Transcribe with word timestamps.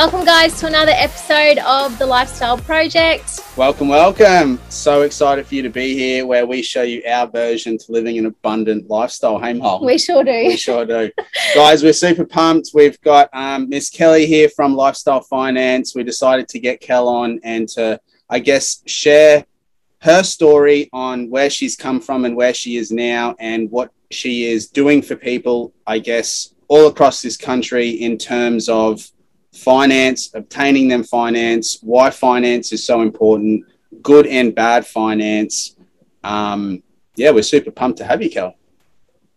Welcome, 0.00 0.24
guys, 0.24 0.58
to 0.60 0.66
another 0.66 0.94
episode 0.94 1.58
of 1.58 1.98
the 1.98 2.06
Lifestyle 2.06 2.56
Project. 2.56 3.40
Welcome, 3.54 3.88
welcome. 3.88 4.58
So 4.70 5.02
excited 5.02 5.46
for 5.46 5.54
you 5.54 5.60
to 5.60 5.68
be 5.68 5.94
here 5.94 6.24
where 6.24 6.46
we 6.46 6.62
show 6.62 6.80
you 6.80 7.02
our 7.06 7.26
version 7.26 7.76
to 7.76 7.92
living 7.92 8.16
an 8.16 8.24
abundant 8.24 8.88
lifestyle. 8.88 9.38
Hey, 9.38 9.52
Mol. 9.52 9.84
We 9.84 9.98
sure 9.98 10.24
do. 10.24 10.30
We 10.30 10.56
sure 10.56 10.86
do. 10.86 11.10
guys, 11.54 11.82
we're 11.82 11.92
super 11.92 12.24
pumped. 12.24 12.70
We've 12.72 12.98
got 13.02 13.28
um, 13.34 13.68
Miss 13.68 13.90
Kelly 13.90 14.24
here 14.24 14.48
from 14.48 14.74
Lifestyle 14.74 15.20
Finance. 15.20 15.94
We 15.94 16.02
decided 16.02 16.48
to 16.48 16.58
get 16.58 16.80
Kel 16.80 17.06
on 17.06 17.38
and 17.44 17.68
to, 17.68 18.00
I 18.30 18.38
guess, 18.38 18.82
share 18.86 19.44
her 20.00 20.22
story 20.22 20.88
on 20.94 21.28
where 21.28 21.50
she's 21.50 21.76
come 21.76 22.00
from 22.00 22.24
and 22.24 22.34
where 22.34 22.54
she 22.54 22.78
is 22.78 22.90
now 22.90 23.36
and 23.38 23.70
what 23.70 23.92
she 24.10 24.46
is 24.46 24.66
doing 24.66 25.02
for 25.02 25.14
people, 25.14 25.74
I 25.86 25.98
guess, 25.98 26.54
all 26.68 26.86
across 26.86 27.20
this 27.20 27.36
country 27.36 27.90
in 27.90 28.16
terms 28.16 28.70
of 28.70 29.06
finance, 29.52 30.30
obtaining 30.34 30.88
them 30.88 31.02
finance, 31.02 31.78
why 31.82 32.10
finance 32.10 32.72
is 32.72 32.84
so 32.84 33.02
important, 33.02 33.64
good 34.02 34.26
and 34.26 34.54
bad 34.54 34.86
finance. 34.86 35.76
Um, 36.22 36.82
yeah, 37.16 37.30
we're 37.30 37.42
super 37.42 37.70
pumped 37.70 37.98
to 37.98 38.04
have 38.04 38.22
you, 38.22 38.30
Kel. 38.30 38.54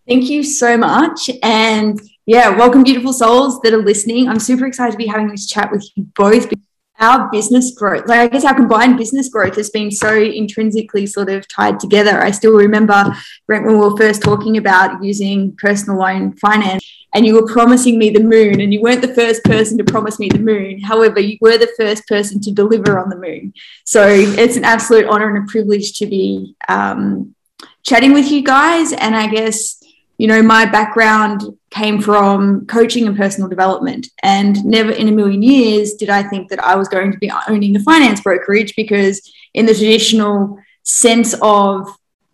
Thank 0.08 0.30
you 0.30 0.44
so 0.44 0.78
much. 0.78 1.30
And 1.42 2.00
yeah, 2.26 2.50
welcome, 2.50 2.84
beautiful 2.84 3.14
souls 3.14 3.60
that 3.62 3.74
are 3.74 3.82
listening. 3.82 4.28
I'm 4.28 4.40
super 4.40 4.66
excited 4.66 4.92
to 4.92 4.98
be 4.98 5.08
having 5.08 5.30
this 5.30 5.48
chat 5.48 5.72
with 5.72 5.88
you 5.96 6.04
both 6.16 6.52
our 7.00 7.30
business 7.32 7.72
growth, 7.72 8.08
like 8.08 8.20
I 8.20 8.28
guess 8.28 8.46
our 8.46 8.54
combined 8.54 8.98
business 8.98 9.28
growth 9.28 9.56
has 9.56 9.70
been 9.70 9.92
so 9.92 10.16
intrinsically 10.16 11.06
sort 11.06 11.30
of 11.30 11.48
tied 11.48 11.80
together. 11.80 12.22
I 12.22 12.32
still 12.32 12.54
remember, 12.54 13.14
Brent, 13.48 13.66
when 13.66 13.80
we 13.80 13.82
were 13.82 13.98
first 13.98 14.22
talking 14.22 14.58
about 14.58 15.04
using 15.04 15.56
personal 15.58 16.00
loan 16.00 16.34
finance, 16.38 16.84
and 17.14 17.26
you 17.26 17.36
were 17.36 17.46
promising 17.46 17.98
me 17.98 18.10
the 18.10 18.24
moon, 18.24 18.62
and 18.62 18.74
you 18.74 18.82
weren't 18.82 19.02
the 19.02 19.14
first 19.14 19.44
person 19.44 19.78
to 19.78 19.84
promise 19.84 20.20
me 20.20 20.30
the 20.30 20.40
moon. 20.40 20.80
However, 20.82 21.20
you 21.20 21.38
were 21.42 21.58
the 21.58 21.72
first 21.78 22.08
person 22.08 22.42
to 22.42 22.52
deliver 22.52 23.00
on 23.00 23.10
the 23.10 23.18
moon. 23.18 23.54
So 23.86 24.08
it's 24.08 24.58
an 24.58 24.66
absolute 24.66 25.06
honor 25.06 25.36
and 25.36 25.48
a 25.48 25.52
privilege 25.52 26.00
to 26.00 26.06
be 26.06 26.56
um, 26.68 27.36
chatting 27.84 28.14
with 28.14 28.32
you 28.32 28.44
guys. 28.44 28.94
And 28.94 29.16
I 29.16 29.28
guess 29.28 29.84
you 30.18 30.28
know, 30.28 30.42
my 30.42 30.66
background 30.66 31.42
came 31.72 32.00
from 32.00 32.66
coaching 32.68 33.08
and 33.08 33.18
personal 33.18 33.50
development. 33.50 34.08
And 34.22 34.64
never 34.64 34.92
in 34.92 35.08
a 35.08 35.12
million 35.12 35.42
years 35.42 35.96
did 35.96 36.10
I 36.10 36.24
think 36.24 36.50
that 36.50 36.64
I 36.64 36.76
was 36.76 36.88
going 36.88 37.12
to 37.12 37.18
be 37.18 37.32
owning 37.50 37.76
a 37.76 37.80
finance 37.80 38.22
brokerage 38.22 38.76
because, 38.76 39.22
in 39.54 39.66
the 39.66 39.74
traditional 39.74 40.60
sense 40.84 41.36
of 41.42 41.88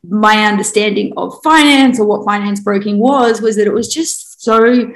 my 0.08 0.46
understanding 0.46 1.14
of 1.18 1.42
finance 1.44 2.00
or 2.00 2.06
what 2.06 2.26
finance 2.26 2.60
broking 2.60 3.00
was, 3.00 3.42
was 3.42 3.56
that 3.56 3.68
it 3.68 3.74
was 3.74 3.92
just 3.92 4.29
so 4.40 4.94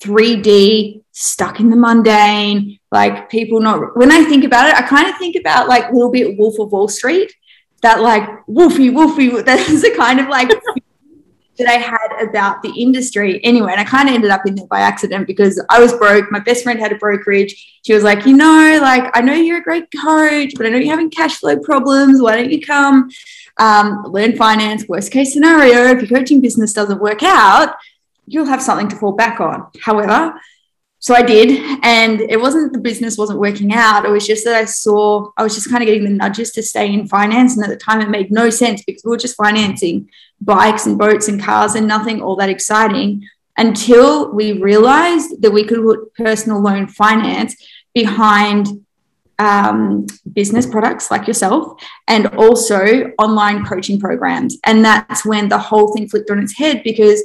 3D, 0.00 1.04
stuck 1.12 1.60
in 1.60 1.70
the 1.70 1.76
mundane, 1.76 2.80
like 2.90 3.30
people 3.30 3.60
not. 3.60 3.96
When 3.96 4.10
I 4.10 4.24
think 4.24 4.42
about 4.42 4.68
it, 4.68 4.74
I 4.74 4.82
kind 4.82 5.08
of 5.08 5.16
think 5.16 5.36
about 5.36 5.68
like 5.68 5.88
a 5.88 5.92
little 5.92 6.10
bit 6.10 6.36
Wolf 6.36 6.58
of 6.58 6.72
Wall 6.72 6.88
Street, 6.88 7.32
that 7.82 8.00
like 8.00 8.24
woofy, 8.46 8.90
woofy, 8.90 9.44
that's 9.44 9.80
the 9.80 9.94
kind 9.96 10.18
of 10.18 10.26
like 10.26 10.50
that 11.58 11.68
I 11.68 11.74
had 11.74 12.28
about 12.28 12.62
the 12.62 12.72
industry 12.76 13.38
anyway. 13.44 13.70
And 13.70 13.80
I 13.80 13.84
kind 13.84 14.08
of 14.08 14.14
ended 14.16 14.32
up 14.32 14.44
in 14.44 14.56
there 14.56 14.66
by 14.66 14.80
accident 14.80 15.28
because 15.28 15.62
I 15.70 15.78
was 15.78 15.92
broke. 15.92 16.32
My 16.32 16.40
best 16.40 16.64
friend 16.64 16.80
had 16.80 16.90
a 16.90 16.96
brokerage. 16.96 17.80
She 17.82 17.92
was 17.92 18.02
like, 18.02 18.26
you 18.26 18.36
know, 18.36 18.80
like, 18.82 19.16
I 19.16 19.20
know 19.20 19.34
you're 19.34 19.58
a 19.58 19.62
great 19.62 19.86
coach, 20.02 20.54
but 20.56 20.66
I 20.66 20.70
know 20.70 20.78
you're 20.78 20.90
having 20.90 21.10
cash 21.10 21.36
flow 21.36 21.56
problems. 21.60 22.20
Why 22.20 22.34
don't 22.34 22.50
you 22.50 22.60
come 22.60 23.08
um, 23.58 24.02
learn 24.08 24.36
finance? 24.36 24.88
Worst 24.88 25.12
case 25.12 25.32
scenario, 25.32 25.84
if 25.94 26.00
your 26.00 26.18
coaching 26.18 26.40
business 26.40 26.72
doesn't 26.72 27.00
work 27.00 27.22
out, 27.22 27.76
you'll 28.32 28.46
have 28.46 28.62
something 28.62 28.88
to 28.88 28.96
fall 28.96 29.12
back 29.12 29.40
on. 29.40 29.66
However, 29.82 30.34
so 31.02 31.14
I 31.14 31.22
did, 31.22 31.80
and 31.82 32.20
it 32.20 32.38
wasn't 32.38 32.74
the 32.74 32.78
business 32.78 33.16
wasn't 33.16 33.38
working 33.38 33.72
out. 33.72 34.04
It 34.04 34.10
was 34.10 34.26
just 34.26 34.44
that 34.44 34.54
I 34.54 34.66
saw 34.66 35.30
I 35.38 35.42
was 35.42 35.54
just 35.54 35.70
kind 35.70 35.82
of 35.82 35.86
getting 35.86 36.04
the 36.04 36.10
nudges 36.10 36.52
to 36.52 36.62
stay 36.62 36.92
in 36.92 37.08
finance, 37.08 37.56
and 37.56 37.64
at 37.64 37.70
the 37.70 37.76
time 37.76 38.02
it 38.02 38.10
made 38.10 38.30
no 38.30 38.50
sense 38.50 38.82
because 38.84 39.02
we 39.04 39.10
were 39.10 39.16
just 39.16 39.36
financing 39.36 40.10
bikes 40.42 40.86
and 40.86 40.98
boats 40.98 41.28
and 41.28 41.42
cars 41.42 41.74
and 41.74 41.88
nothing 41.88 42.20
all 42.20 42.36
that 42.36 42.50
exciting 42.50 43.26
until 43.56 44.32
we 44.32 44.52
realized 44.52 45.40
that 45.40 45.50
we 45.50 45.64
could 45.64 45.82
put 45.82 46.14
personal 46.14 46.60
loan 46.60 46.86
finance 46.86 47.56
behind 47.94 48.68
um, 49.38 50.06
business 50.32 50.66
products 50.66 51.10
like 51.10 51.26
yourself 51.26 51.82
and 52.08 52.26
also 52.36 53.10
online 53.18 53.64
coaching 53.64 53.98
programs. 53.98 54.58
And 54.64 54.84
that's 54.84 55.24
when 55.24 55.48
the 55.48 55.58
whole 55.58 55.94
thing 55.94 56.08
flipped 56.08 56.30
on 56.30 56.38
its 56.38 56.56
head 56.56 56.82
because 56.84 57.22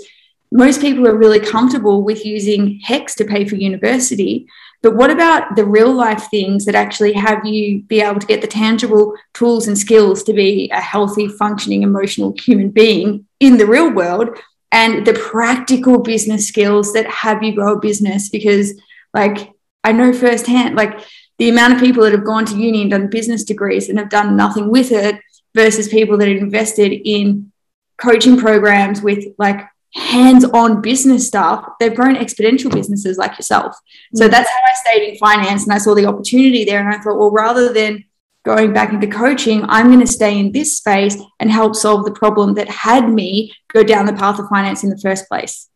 most 0.52 0.82
people 0.82 1.08
are 1.08 1.16
really 1.16 1.40
comfortable 1.40 2.04
with 2.04 2.26
using 2.26 2.80
HECS 2.86 3.16
to 3.16 3.26
pay 3.26 3.46
for 3.46 3.56
university. 3.56 4.48
But 4.82 4.96
what 4.96 5.10
about 5.10 5.56
the 5.56 5.66
real 5.66 5.92
life 5.92 6.28
things 6.30 6.66
that 6.66 6.76
actually 6.76 7.14
have 7.14 7.46
you 7.46 7.84
be 7.84 8.02
able 8.02 8.20
to 8.20 8.28
get 8.28 8.42
the 8.42 8.48
tangible 8.48 9.16
tools 9.34 9.68
and 9.68 9.78
skills 9.78 10.24
to 10.24 10.34
be 10.34 10.70
a 10.72 10.80
healthy, 10.80 11.28
functioning, 11.28 11.84
emotional 11.84 12.36
human 12.38 12.70
being 12.70 13.26
in 13.40 13.58
the 13.58 13.66
real 13.66 13.92
world 13.92 14.30
and 14.72 15.06
the 15.06 15.14
practical 15.14 16.00
business 16.00 16.48
skills 16.48 16.94
that 16.94 17.08
have 17.08 17.42
you 17.42 17.56
grow 17.56 17.74
a 17.74 17.80
business? 17.80 18.30
Because, 18.30 18.80
like, 19.14 19.52
I 19.84 19.92
know 19.92 20.14
firsthand, 20.14 20.76
like, 20.76 21.00
the 21.38 21.50
amount 21.50 21.74
of 21.74 21.80
people 21.80 22.04
that 22.04 22.14
have 22.14 22.24
gone 22.24 22.46
to 22.46 22.58
uni 22.58 22.82
and 22.82 22.92
done 22.92 23.10
business 23.10 23.44
degrees 23.44 23.90
and 23.90 24.00
have 24.00 24.10
done 24.10 24.38
nothing 24.38 24.70
with 24.70 24.92
it 24.92 25.20
versus 25.54 25.90
people 25.90 26.18
that 26.18 26.28
have 26.28 26.38
invested 26.38 26.92
in 26.92 27.52
coaching 27.98 28.38
programs 28.38 29.02
with 29.02 29.26
like 29.38 29.62
hands-on 29.96 30.82
business 30.82 31.28
stuff, 31.28 31.66
they've 31.80 31.96
grown 31.96 32.16
exponential 32.16 32.72
businesses 32.72 33.18
like 33.18 33.38
yourself. 33.38 33.76
So 34.14 34.28
mm. 34.28 34.32
that's 34.32 34.50
how 34.50 34.56
I 34.56 34.74
stayed 34.74 35.10
in 35.10 35.18
finance 35.18 35.64
and 35.64 35.74
I 35.74 35.78
saw 35.78 35.96
the 35.96 36.06
opportunity 36.06 36.66
there. 36.66 36.80
And 36.80 36.94
I 36.94 37.00
thought, 37.00 37.18
well, 37.18 37.32
rather 37.32 37.72
than 37.72 38.04
going 38.44 38.74
back 38.74 38.92
into 38.94 39.08
coaching, 39.08 39.64
I'm 39.68 39.88
going 39.88 40.02
to 40.02 40.08
stay 40.08 40.38
in 40.38 40.52
this 40.52 40.78
space 40.78 41.18
and 41.40 41.52
help 41.52 41.76
solve 41.76 42.06
the 42.06 42.12
problem 42.12 42.54
that 42.56 42.70
had 42.70 43.10
me 43.10 43.54
go 43.70 43.84
down 43.84 44.06
the 44.06 44.14
path 44.14 44.38
of 44.38 44.50
finance 44.50 44.84
in 44.84 44.90
the 44.90 44.98
first 44.98 45.28
place. 45.30 45.70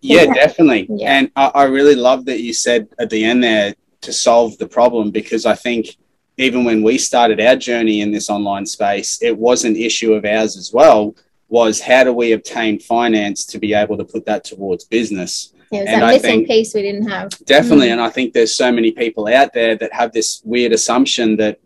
Yeah, 0.00 0.22
yeah. 0.22 0.34
definitely. 0.34 0.86
Yeah. 0.90 1.18
And 1.18 1.30
I, 1.36 1.46
I 1.46 1.64
really 1.64 1.96
love 1.96 2.24
that 2.26 2.40
you 2.40 2.52
said 2.52 2.88
at 2.98 3.10
the 3.10 3.24
end 3.24 3.42
there 3.42 3.74
to 4.02 4.12
solve 4.12 4.56
the 4.58 4.66
problem 4.66 5.10
because 5.10 5.46
I 5.46 5.54
think 5.54 5.96
even 6.38 6.64
when 6.64 6.82
we 6.82 6.96
started 6.96 7.40
our 7.40 7.56
journey 7.56 8.00
in 8.00 8.12
this 8.12 8.30
online 8.30 8.66
space, 8.66 9.20
it 9.20 9.36
was 9.36 9.64
an 9.64 9.76
issue 9.76 10.14
of 10.14 10.24
ours 10.24 10.56
as 10.56 10.72
well 10.72 11.14
was 11.52 11.82
how 11.82 12.02
do 12.02 12.14
we 12.14 12.32
obtain 12.32 12.80
finance 12.80 13.44
to 13.44 13.58
be 13.58 13.74
able 13.74 13.98
to 13.98 14.04
put 14.04 14.24
that 14.24 14.42
towards 14.42 14.86
business? 14.86 15.52
Yeah, 15.70 15.80
it 15.80 15.82
was 15.82 15.92
and 15.92 16.02
that 16.02 16.08
I 16.08 16.12
missing 16.14 16.46
piece 16.46 16.72
we 16.72 16.80
didn't 16.80 17.10
have. 17.10 17.28
Definitely. 17.44 17.88
Mm. 17.88 17.92
And 17.92 18.00
I 18.00 18.08
think 18.08 18.32
there's 18.32 18.54
so 18.54 18.72
many 18.72 18.90
people 18.90 19.28
out 19.28 19.52
there 19.52 19.76
that 19.76 19.92
have 19.92 20.12
this 20.12 20.40
weird 20.46 20.72
assumption 20.72 21.36
that, 21.36 21.60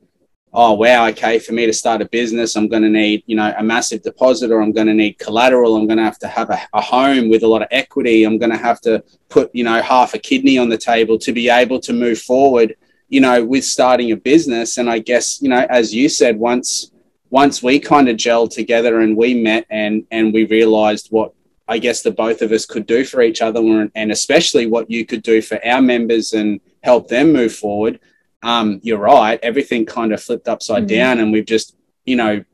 oh, 0.53 0.73
wow, 0.73 1.07
okay, 1.07 1.39
for 1.39 1.53
me 1.53 1.67
to 1.67 1.73
start 1.73 2.03
a 2.03 2.09
business, 2.09 2.57
I'm 2.57 2.67
going 2.67 2.83
to 2.83 2.89
need, 2.89 3.23
you 3.27 3.37
know, 3.37 3.55
a 3.57 3.63
massive 3.63 4.03
deposit 4.03 4.51
or 4.51 4.61
I'm 4.61 4.73
going 4.73 4.89
to 4.89 4.95
need 4.95 5.21
collateral. 5.21 5.77
I'm 5.77 5.87
going 5.87 5.99
to 5.99 6.05
have 6.05 6.19
to 6.19 6.29
have 6.29 6.51
a, 6.51 6.59
a 6.73 6.81
home 6.81 7.29
with 7.29 7.45
a 7.45 7.47
lot 7.47 7.63
of 7.63 7.69
equity. 7.71 8.25
I'm 8.25 8.39
going 8.39 8.51
to 8.51 8.59
have 8.59 8.81
to 8.81 9.05
put, 9.29 9.55
you 9.55 9.63
know, 9.63 9.81
half 9.81 10.15
a 10.15 10.19
kidney 10.19 10.59
on 10.59 10.69
the 10.69 10.79
table 10.79 11.17
to 11.19 11.33
be 11.33 11.49
able 11.49 11.79
to 11.79 11.93
move 11.93 12.21
forward, 12.21 12.75
you 13.09 13.21
know, 13.21 13.45
with 13.45 13.65
starting 13.65 14.11
a 14.11 14.17
business. 14.17 14.79
And 14.79 14.91
I 14.91 14.99
guess, 14.99 15.41
you 15.41 15.49
know, 15.49 15.65
as 15.71 15.95
you 15.95 16.09
said, 16.09 16.37
once, 16.37 16.91
once 17.31 17.63
we 17.63 17.79
kind 17.79 18.09
of 18.09 18.17
gelled 18.17 18.51
together 18.51 19.01
and 19.01 19.17
we 19.17 19.35
met 19.35 19.67
and 19.71 20.07
and 20.11 20.33
we 20.33 20.45
realized 20.47 21.09
what 21.11 21.33
I 21.69 21.79
guess 21.79 22.03
the 22.03 22.13
both 22.13 22.43
of 22.43 22.53
us 22.53 22.65
could 22.65 22.87
do 22.87 23.05
for 23.05 23.23
each 23.23 23.43
other 23.43 23.61
and 23.95 24.13
especially 24.13 24.67
what 24.67 24.91
you 24.91 25.05
could 25.05 25.23
do 25.23 25.43
for 25.43 25.65
our 25.67 25.83
members 25.83 26.33
and 26.33 26.61
help 26.83 27.09
them 27.09 27.33
move 27.33 27.55
forward. 27.55 27.99
Um, 28.43 28.81
you're 28.85 28.99
right. 28.99 29.41
Everything 29.43 29.85
kind 29.85 30.13
of 30.13 30.23
flipped 30.23 30.47
upside 30.47 30.85
mm-hmm. 30.85 30.97
down 30.97 31.19
and 31.19 31.33
we've 31.33 31.47
just, 31.47 31.75
you 32.05 32.15
know, 32.15 32.45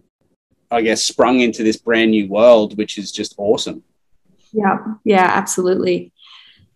I 0.70 0.80
guess 0.80 1.04
sprung 1.04 1.40
into 1.40 1.62
this 1.62 1.76
brand 1.76 2.12
new 2.12 2.26
world, 2.28 2.78
which 2.78 2.96
is 2.96 3.12
just 3.12 3.34
awesome. 3.36 3.82
Yeah. 4.52 4.78
Yeah, 5.04 5.26
absolutely. 5.26 6.12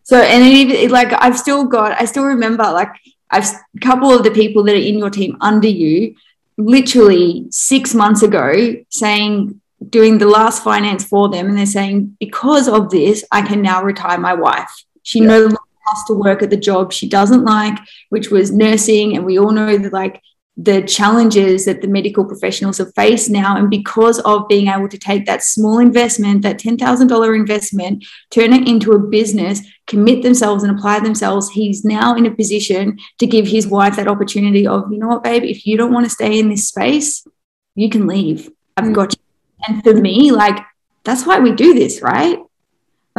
So, 0.03 0.21
and 0.21 0.45
it, 0.45 0.91
like, 0.91 1.15
I've 1.15 1.39
still 1.39 1.65
got, 1.65 1.99
I 1.99 2.05
still 2.05 2.25
remember 2.25 2.65
like 2.65 2.91
I've 3.31 3.45
a 3.45 3.81
couple 3.81 4.13
of 4.13 4.25
the 4.25 4.31
people 4.31 4.63
that 4.65 4.75
are 4.75 4.79
in 4.79 4.99
your 4.99 5.11
team 5.11 5.37
under 5.41 5.69
you 5.69 6.17
literally 6.59 7.47
six 7.51 7.95
months 7.95 8.23
ago 8.23 8.75
saying, 8.91 9.61
doing 9.91 10.19
the 10.19 10.27
last 10.27 10.63
finance 10.65 11.05
for 11.05 11.29
them, 11.29 11.49
and 11.49 11.59
they're 11.59 11.67
saying, 11.67 12.17
because 12.19 12.69
of 12.69 12.91
this, 12.91 13.25
I 13.31 13.43
can 13.43 13.63
now 13.63 13.83
retire 13.83 14.19
my 14.19 14.35
wife. 14.35 14.71
She 15.03 15.21
yeah. 15.21 15.27
no 15.27 15.41
longer 15.41 15.59
has 15.87 16.05
to 16.09 16.15
work 16.15 16.43
at 16.43 16.51
the 16.51 16.57
job 16.57 16.93
she 16.93 17.09
doesn't 17.09 17.45
like, 17.45 17.79
which 18.09 18.31
was 18.31 18.53
nursing. 18.53 19.17
And 19.17 19.25
we 19.25 19.39
all 19.39 19.53
know 19.53 19.77
that, 19.77 19.93
like, 19.93 20.21
the 20.57 20.83
challenges 20.83 21.67
that 21.67 21.83
the 21.83 21.89
medical 21.89 22.25
professionals 22.25 22.79
have 22.79 22.95
faced 22.95 23.29
now. 23.29 23.57
And 23.57 23.69
because 23.69 24.19
of 24.21 24.49
being 24.49 24.69
able 24.69 24.89
to 24.89 24.99
take 24.99 25.27
that 25.27 25.45
small 25.45 25.79
investment, 25.79 26.43
that 26.43 26.59
$10,000 26.59 27.37
investment, 27.37 28.05
turn 28.31 28.55
it 28.55 28.67
into 28.67 28.93
a 28.93 28.99
business, 28.99 29.61
commit 29.87 30.23
themselves 30.23 30.63
and 30.65 30.77
apply 30.77 31.01
themselves, 31.01 31.51
he's 31.51 31.85
now 31.85 32.17
in 32.17 32.27
a 32.27 32.35
position 32.35 32.99
to 33.19 33.27
give 33.27 33.47
his 33.47 33.67
wife 33.67 33.97
that 33.97 34.09
opportunity 34.09 34.67
of, 34.67 34.91
you 34.91 34.99
know 34.99 35.09
what, 35.09 35.25
babe, 35.25 35.45
if 35.45 35.67
you 35.67 35.77
don't 35.77 35.93
want 35.93 36.05
to 36.05 36.11
stay 36.11 36.39
in 36.39 36.49
this 36.49 36.69
space, 36.69 37.27
you 37.75 37.89
can 37.89 38.07
leave. 38.07 38.51
I've 38.77 38.93
got 38.93 39.15
you. 39.15 39.23
And 39.69 39.83
for 39.83 39.95
me, 39.95 40.33
like, 40.33 40.59
that's 41.05 41.25
why 41.25 41.39
we 41.39 41.53
do 41.53 41.75
this, 41.75 42.03
right? 42.03 42.39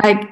Like, 0.01 0.29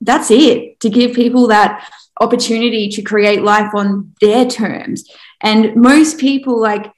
that's 0.00 0.30
it 0.30 0.80
to 0.80 0.90
give 0.90 1.14
people 1.14 1.48
that 1.48 1.90
opportunity 2.20 2.88
to 2.88 3.02
create 3.02 3.42
life 3.42 3.74
on 3.74 4.12
their 4.20 4.46
terms. 4.46 5.08
And 5.40 5.76
most 5.76 6.18
people, 6.18 6.60
like, 6.60 6.92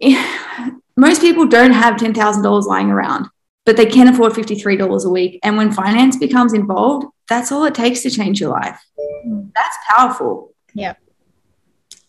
most 0.96 1.20
people 1.20 1.46
don't 1.46 1.72
have 1.72 1.96
$10,000 1.96 2.66
lying 2.66 2.90
around, 2.90 3.26
but 3.64 3.76
they 3.76 3.86
can 3.86 4.08
afford 4.08 4.32
$53 4.32 5.04
a 5.04 5.08
week. 5.08 5.40
And 5.42 5.56
when 5.56 5.72
finance 5.72 6.16
becomes 6.16 6.52
involved, 6.52 7.06
that's 7.28 7.52
all 7.52 7.64
it 7.64 7.74
takes 7.74 8.02
to 8.02 8.10
change 8.10 8.40
your 8.40 8.50
life. 8.50 8.80
Mm. 9.26 9.52
That's 9.54 9.76
powerful. 9.88 10.54
Yeah. 10.74 10.94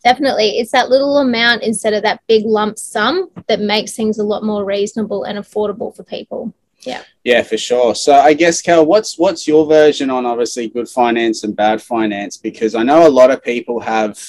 Definitely. 0.03 0.59
It's 0.59 0.71
that 0.71 0.89
little 0.89 1.17
amount 1.17 1.63
instead 1.63 1.93
of 1.93 2.03
that 2.03 2.21
big 2.27 2.45
lump 2.45 2.77
sum 2.77 3.29
that 3.47 3.59
makes 3.59 3.95
things 3.95 4.19
a 4.19 4.23
lot 4.23 4.43
more 4.43 4.63
reasonable 4.63 5.23
and 5.23 5.39
affordable 5.39 5.95
for 5.95 6.03
people. 6.03 6.53
Yeah. 6.81 7.01
Yeah, 7.23 7.41
for 7.41 7.57
sure. 7.57 7.95
So 7.95 8.13
I 8.13 8.33
guess 8.33 8.61
Kel, 8.61 8.85
what's 8.85 9.17
what's 9.17 9.47
your 9.47 9.65
version 9.65 10.11
on 10.11 10.25
obviously 10.25 10.69
good 10.69 10.87
finance 10.87 11.43
and 11.43 11.55
bad 11.55 11.81
finance? 11.81 12.37
Because 12.37 12.75
I 12.75 12.83
know 12.83 13.07
a 13.07 13.09
lot 13.09 13.31
of 13.31 13.43
people 13.43 13.79
have 13.79 14.21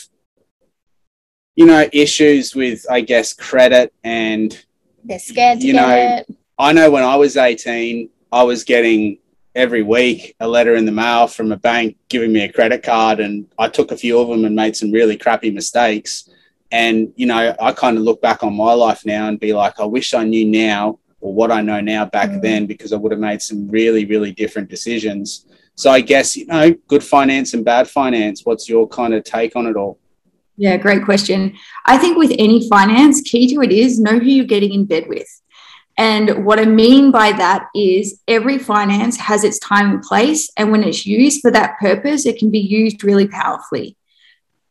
you 1.55 1.67
know 1.67 1.87
issues 1.93 2.55
with 2.55 2.87
I 2.91 3.03
guess 3.03 3.35
credit 3.35 3.93
and 4.03 4.59
they're 5.05 5.19
scared 5.19 5.61
to 5.61 5.67
you 5.67 5.75
get 5.75 5.87
know 5.87 5.95
it. 5.95 6.39
I 6.59 6.73
know 6.73 6.91
when 6.91 7.03
I 7.03 7.17
was 7.17 7.37
18, 7.37 8.09
I 8.33 8.43
was 8.45 8.65
getting 8.65 9.19
every 9.57 9.83
week 9.83 10.37
a 10.39 10.47
letter 10.47 10.77
in 10.77 10.85
the 10.85 10.93
mail 10.93 11.27
from 11.27 11.51
a 11.51 11.57
bank 11.57 11.97
giving 12.09 12.33
me 12.33 12.43
a 12.43 12.53
credit 12.53 12.83
card 12.83 13.21
and 13.21 13.47
I 13.59 13.69
took 13.69 13.91
a 13.91 13.97
few 13.97 14.21
of 14.21 14.29
them 14.29 14.45
and 14.45 14.55
made 14.55 14.77
some 14.77 14.93
really 14.93 15.17
crappy 15.17 15.51
mistakes. 15.51 16.29
And, 16.71 17.13
you 17.17 17.27
know, 17.27 17.57
I 17.59 17.73
kind 17.73 17.97
of 17.97 18.03
look 18.03 18.21
back 18.21 18.45
on 18.45 18.55
my 18.55 18.75
life 18.75 19.07
now 19.07 19.29
and 19.29 19.41
be 19.41 19.55
like, 19.55 19.81
I 19.81 19.87
wish 19.87 20.13
I 20.13 20.25
knew 20.25 20.45
now 20.45 20.99
or 21.21 21.33
what 21.33 21.51
I 21.51 21.63
know 21.63 21.81
now 21.81 22.05
back 22.05 22.31
Mm. 22.31 22.43
then 22.43 22.67
because 22.67 22.93
I 22.93 22.97
would 22.97 23.13
have 23.13 23.21
made 23.21 23.41
some 23.41 23.67
really, 23.69 24.05
really 24.05 24.31
different 24.31 24.69
decisions. 24.69 25.47
So 25.75 25.91
I 25.91 26.03
guess, 26.03 26.37
you 26.37 26.47
know, 26.47 26.75
good 26.87 27.03
finance 27.03 27.55
and 27.55 27.65
bad 27.65 27.89
finance, 27.89 28.45
what's 28.45 28.69
your 28.69 28.87
kind 28.87 29.15
of 29.15 29.25
take 29.25 29.57
on 29.57 29.67
it 29.67 29.77
all? 29.77 29.99
Yeah, 30.59 30.77
great 30.77 31.05
question. 31.05 31.55
I 31.87 31.99
think 31.99 32.17
with 32.19 32.33
any 32.39 32.69
finance, 32.69 33.21
key 33.23 33.47
to 33.55 33.61
it 33.63 33.73
is 33.73 33.99
know 33.99 34.19
who 34.19 34.27
you're 34.27 34.47
getting 34.47 34.73
in 34.73 34.85
bed 34.85 35.07
with. 35.09 35.29
And 35.99 36.45
what 36.45 36.59
I 36.59 36.67
mean 36.67 37.11
by 37.11 37.33
that 37.33 37.69
is 37.75 38.21
every 38.29 38.59
finance 38.59 39.17
has 39.17 39.45
its 39.45 39.59
time 39.59 39.91
and 39.91 40.03
place. 40.03 40.51
And 40.57 40.71
when 40.71 40.85
it's 40.85 41.07
used 41.07 41.41
for 41.41 41.51
that 41.51 41.79
purpose, 41.79 42.27
it 42.27 42.39
can 42.39 42.51
be 42.51 42.59
used 42.59 43.03
really 43.03 43.27
powerfully. 43.27 43.97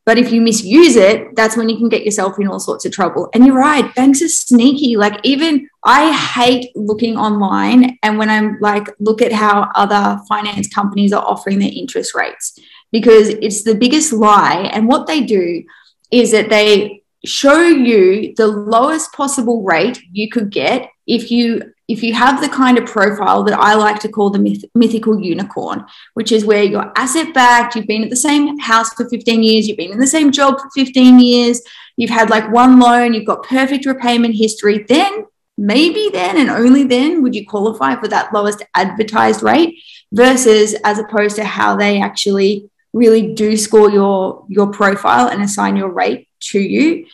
But 0.06 0.20
if 0.20 0.32
you 0.32 0.40
misuse 0.40 0.96
it, 0.96 1.36
that's 1.36 1.58
when 1.58 1.68
you 1.68 1.78
can 1.78 1.90
get 1.90 2.06
yourself 2.06 2.40
in 2.40 2.48
all 2.48 2.60
sorts 2.60 2.86
of 2.86 2.92
trouble. 2.92 3.28
And 3.34 3.44
you're 3.44 3.56
right, 3.56 3.94
banks 3.96 4.22
are 4.22 4.28
sneaky. 4.28 4.98
Like, 4.98 5.20
even 5.24 5.68
I 5.84 6.14
hate 6.14 6.72
looking 6.76 7.18
online 7.18 7.98
and 8.04 8.20
when 8.20 8.30
I'm 8.30 8.60
like, 8.62 8.88
look 9.00 9.24
at 9.24 9.32
how 9.32 9.72
other 9.74 10.20
finance 10.30 10.68
companies 10.68 11.12
are 11.12 11.26
offering 11.26 11.58
their 11.58 11.72
interest 11.74 12.14
rates 12.14 12.60
because 12.92 13.30
it's 13.30 13.64
the 13.64 13.74
biggest 13.74 14.14
lie. 14.14 14.70
And 14.72 14.88
what 14.88 15.08
they 15.08 15.22
do 15.22 15.64
is 16.12 16.32
that 16.32 16.50
they 16.50 17.02
show 17.26 17.62
you 17.62 18.34
the 18.36 18.48
lowest 18.48 19.14
possible 19.14 19.64
rate 19.64 20.02
you 20.12 20.30
could 20.30 20.50
get 20.50 20.90
if 21.08 21.32
you 21.32 21.74
if 21.88 22.02
you 22.02 22.16
have 22.16 22.42
the 22.42 22.50
kind 22.50 22.80
of 22.80 22.86
profile 22.86 23.44
that 23.44 23.60
I 23.60 23.76
like 23.76 24.00
to 24.00 24.10
call 24.10 24.32
the 24.32 24.40
myth- 24.40 24.66
mythical 24.74 25.22
unicorn, 25.22 25.86
which 26.16 26.32
is 26.32 26.44
where 26.44 26.64
you're 26.64 26.92
asset 26.96 27.32
backed, 27.32 27.76
you've 27.76 27.86
been 27.86 28.04
at 28.04 28.10
the 28.10 28.16
same 28.16 28.58
house 28.58 28.92
for 28.94 29.08
15 29.08 29.44
years, 29.44 29.68
you've 29.68 29.78
been 29.78 29.92
in 29.92 30.00
the 30.00 30.08
same 30.08 30.32
job 30.32 30.60
for 30.60 30.68
15 30.74 31.20
years, 31.20 31.62
you've 31.96 32.10
had 32.10 32.32
like 32.32 32.52
one 32.52 32.80
loan, 32.80 33.14
you've 33.14 33.28
got 33.28 33.44
perfect 33.44 33.86
repayment 33.86 34.34
history, 34.34 34.84
then 34.88 35.26
maybe 35.58 36.10
then 36.12 36.38
and 36.38 36.50
only 36.50 36.84
then 36.84 37.22
would 37.22 37.36
you 37.36 37.46
qualify 37.46 37.96
for 37.96 38.08
that 38.08 38.34
lowest 38.34 38.64
advertised 38.74 39.42
rate 39.42 39.80
versus 40.12 40.76
as 40.84 41.00
opposed 41.00 41.36
to 41.36 41.46
how 41.46 41.76
they 41.76 42.02
actually 42.02 42.70
really 42.94 43.34
do 43.34 43.56
score 43.56 43.90
your 43.90 44.46
your 44.50 44.68
profile 44.68 45.28
and 45.28 45.42
assign 45.42 45.76
your 45.76 45.90
rate 45.90 46.25
to 46.52 46.60
you. 46.60 47.06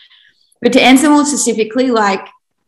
But 0.61 0.73
to 0.73 0.81
answer 0.81 1.09
more 1.09 1.25
specifically 1.25 1.91
like 1.91 2.27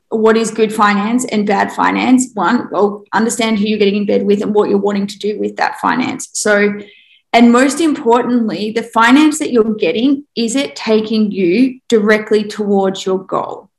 what 0.09 0.37
is 0.37 0.51
good 0.51 0.73
finance 0.73 1.25
and 1.25 1.47
bad 1.47 1.71
finance? 1.71 2.27
One 2.33 2.69
well 2.71 3.03
understand 3.13 3.59
who 3.59 3.65
you're 3.65 3.79
getting 3.79 3.95
in 3.95 4.05
bed 4.05 4.23
with 4.23 4.41
and 4.41 4.53
what 4.53 4.69
you're 4.69 4.77
wanting 4.77 5.07
to 5.07 5.19
do 5.19 5.39
with 5.39 5.55
that 5.57 5.79
finance. 5.79 6.29
So 6.33 6.79
and 7.31 7.51
most 7.51 7.81
importantly 7.81 8.71
the 8.71 8.83
finance 8.83 9.39
that 9.39 9.51
you're 9.51 9.73
getting 9.75 10.25
is 10.35 10.55
it 10.55 10.75
taking 10.75 11.31
you 11.31 11.79
directly 11.87 12.43
towards 12.43 13.05
your 13.05 13.19
goal? 13.19 13.69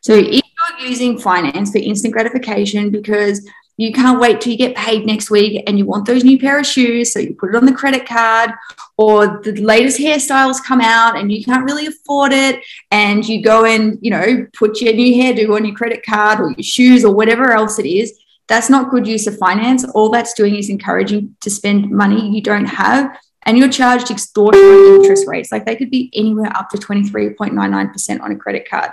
So 0.00 0.14
if 0.14 0.42
you're 0.78 0.88
using 0.88 1.18
finance 1.18 1.72
for 1.72 1.78
instant 1.78 2.12
gratification 2.12 2.90
because 2.90 3.46
you 3.80 3.92
can't 3.92 4.20
wait 4.20 4.40
till 4.40 4.52
you 4.52 4.58
get 4.58 4.76
paid 4.76 5.06
next 5.06 5.30
week 5.30 5.62
and 5.66 5.78
you 5.78 5.86
want 5.86 6.06
those 6.06 6.22
new 6.22 6.38
pair 6.38 6.58
of 6.58 6.66
shoes 6.66 7.12
so 7.12 7.18
you 7.18 7.34
put 7.34 7.50
it 7.50 7.56
on 7.56 7.64
the 7.64 7.72
credit 7.72 8.06
card 8.06 8.50
or 8.98 9.40
the 9.42 9.52
latest 9.62 9.98
hairstyles 9.98 10.62
come 10.62 10.80
out 10.80 11.16
and 11.16 11.32
you 11.32 11.42
can't 11.42 11.64
really 11.64 11.86
afford 11.86 12.32
it 12.32 12.62
and 12.90 13.26
you 13.26 13.42
go 13.42 13.64
and 13.64 13.98
you 14.02 14.10
know 14.10 14.46
put 14.52 14.80
your 14.80 14.92
new 14.92 15.14
hairdo 15.14 15.56
on 15.56 15.64
your 15.64 15.74
credit 15.74 16.04
card 16.04 16.40
or 16.40 16.50
your 16.50 16.62
shoes 16.62 17.04
or 17.04 17.14
whatever 17.14 17.52
else 17.52 17.78
it 17.78 17.86
is. 17.86 18.18
That's 18.48 18.68
not 18.68 18.90
good 18.90 19.06
use 19.06 19.26
of 19.26 19.38
finance. 19.38 19.84
All 19.94 20.10
that's 20.10 20.34
doing 20.34 20.56
is 20.56 20.68
encouraging 20.68 21.36
to 21.40 21.50
spend 21.50 21.90
money 21.90 22.28
you 22.30 22.42
don't 22.42 22.66
have 22.66 23.16
and 23.44 23.56
you're 23.56 23.70
charged 23.70 24.10
extortionate 24.10 25.00
interest 25.00 25.26
rates. 25.26 25.50
Like 25.50 25.64
they 25.64 25.76
could 25.76 25.90
be 25.90 26.10
anywhere 26.14 26.54
up 26.54 26.68
to 26.70 26.76
23.99% 26.76 28.20
on 28.20 28.32
a 28.32 28.36
credit 28.36 28.68
card 28.68 28.90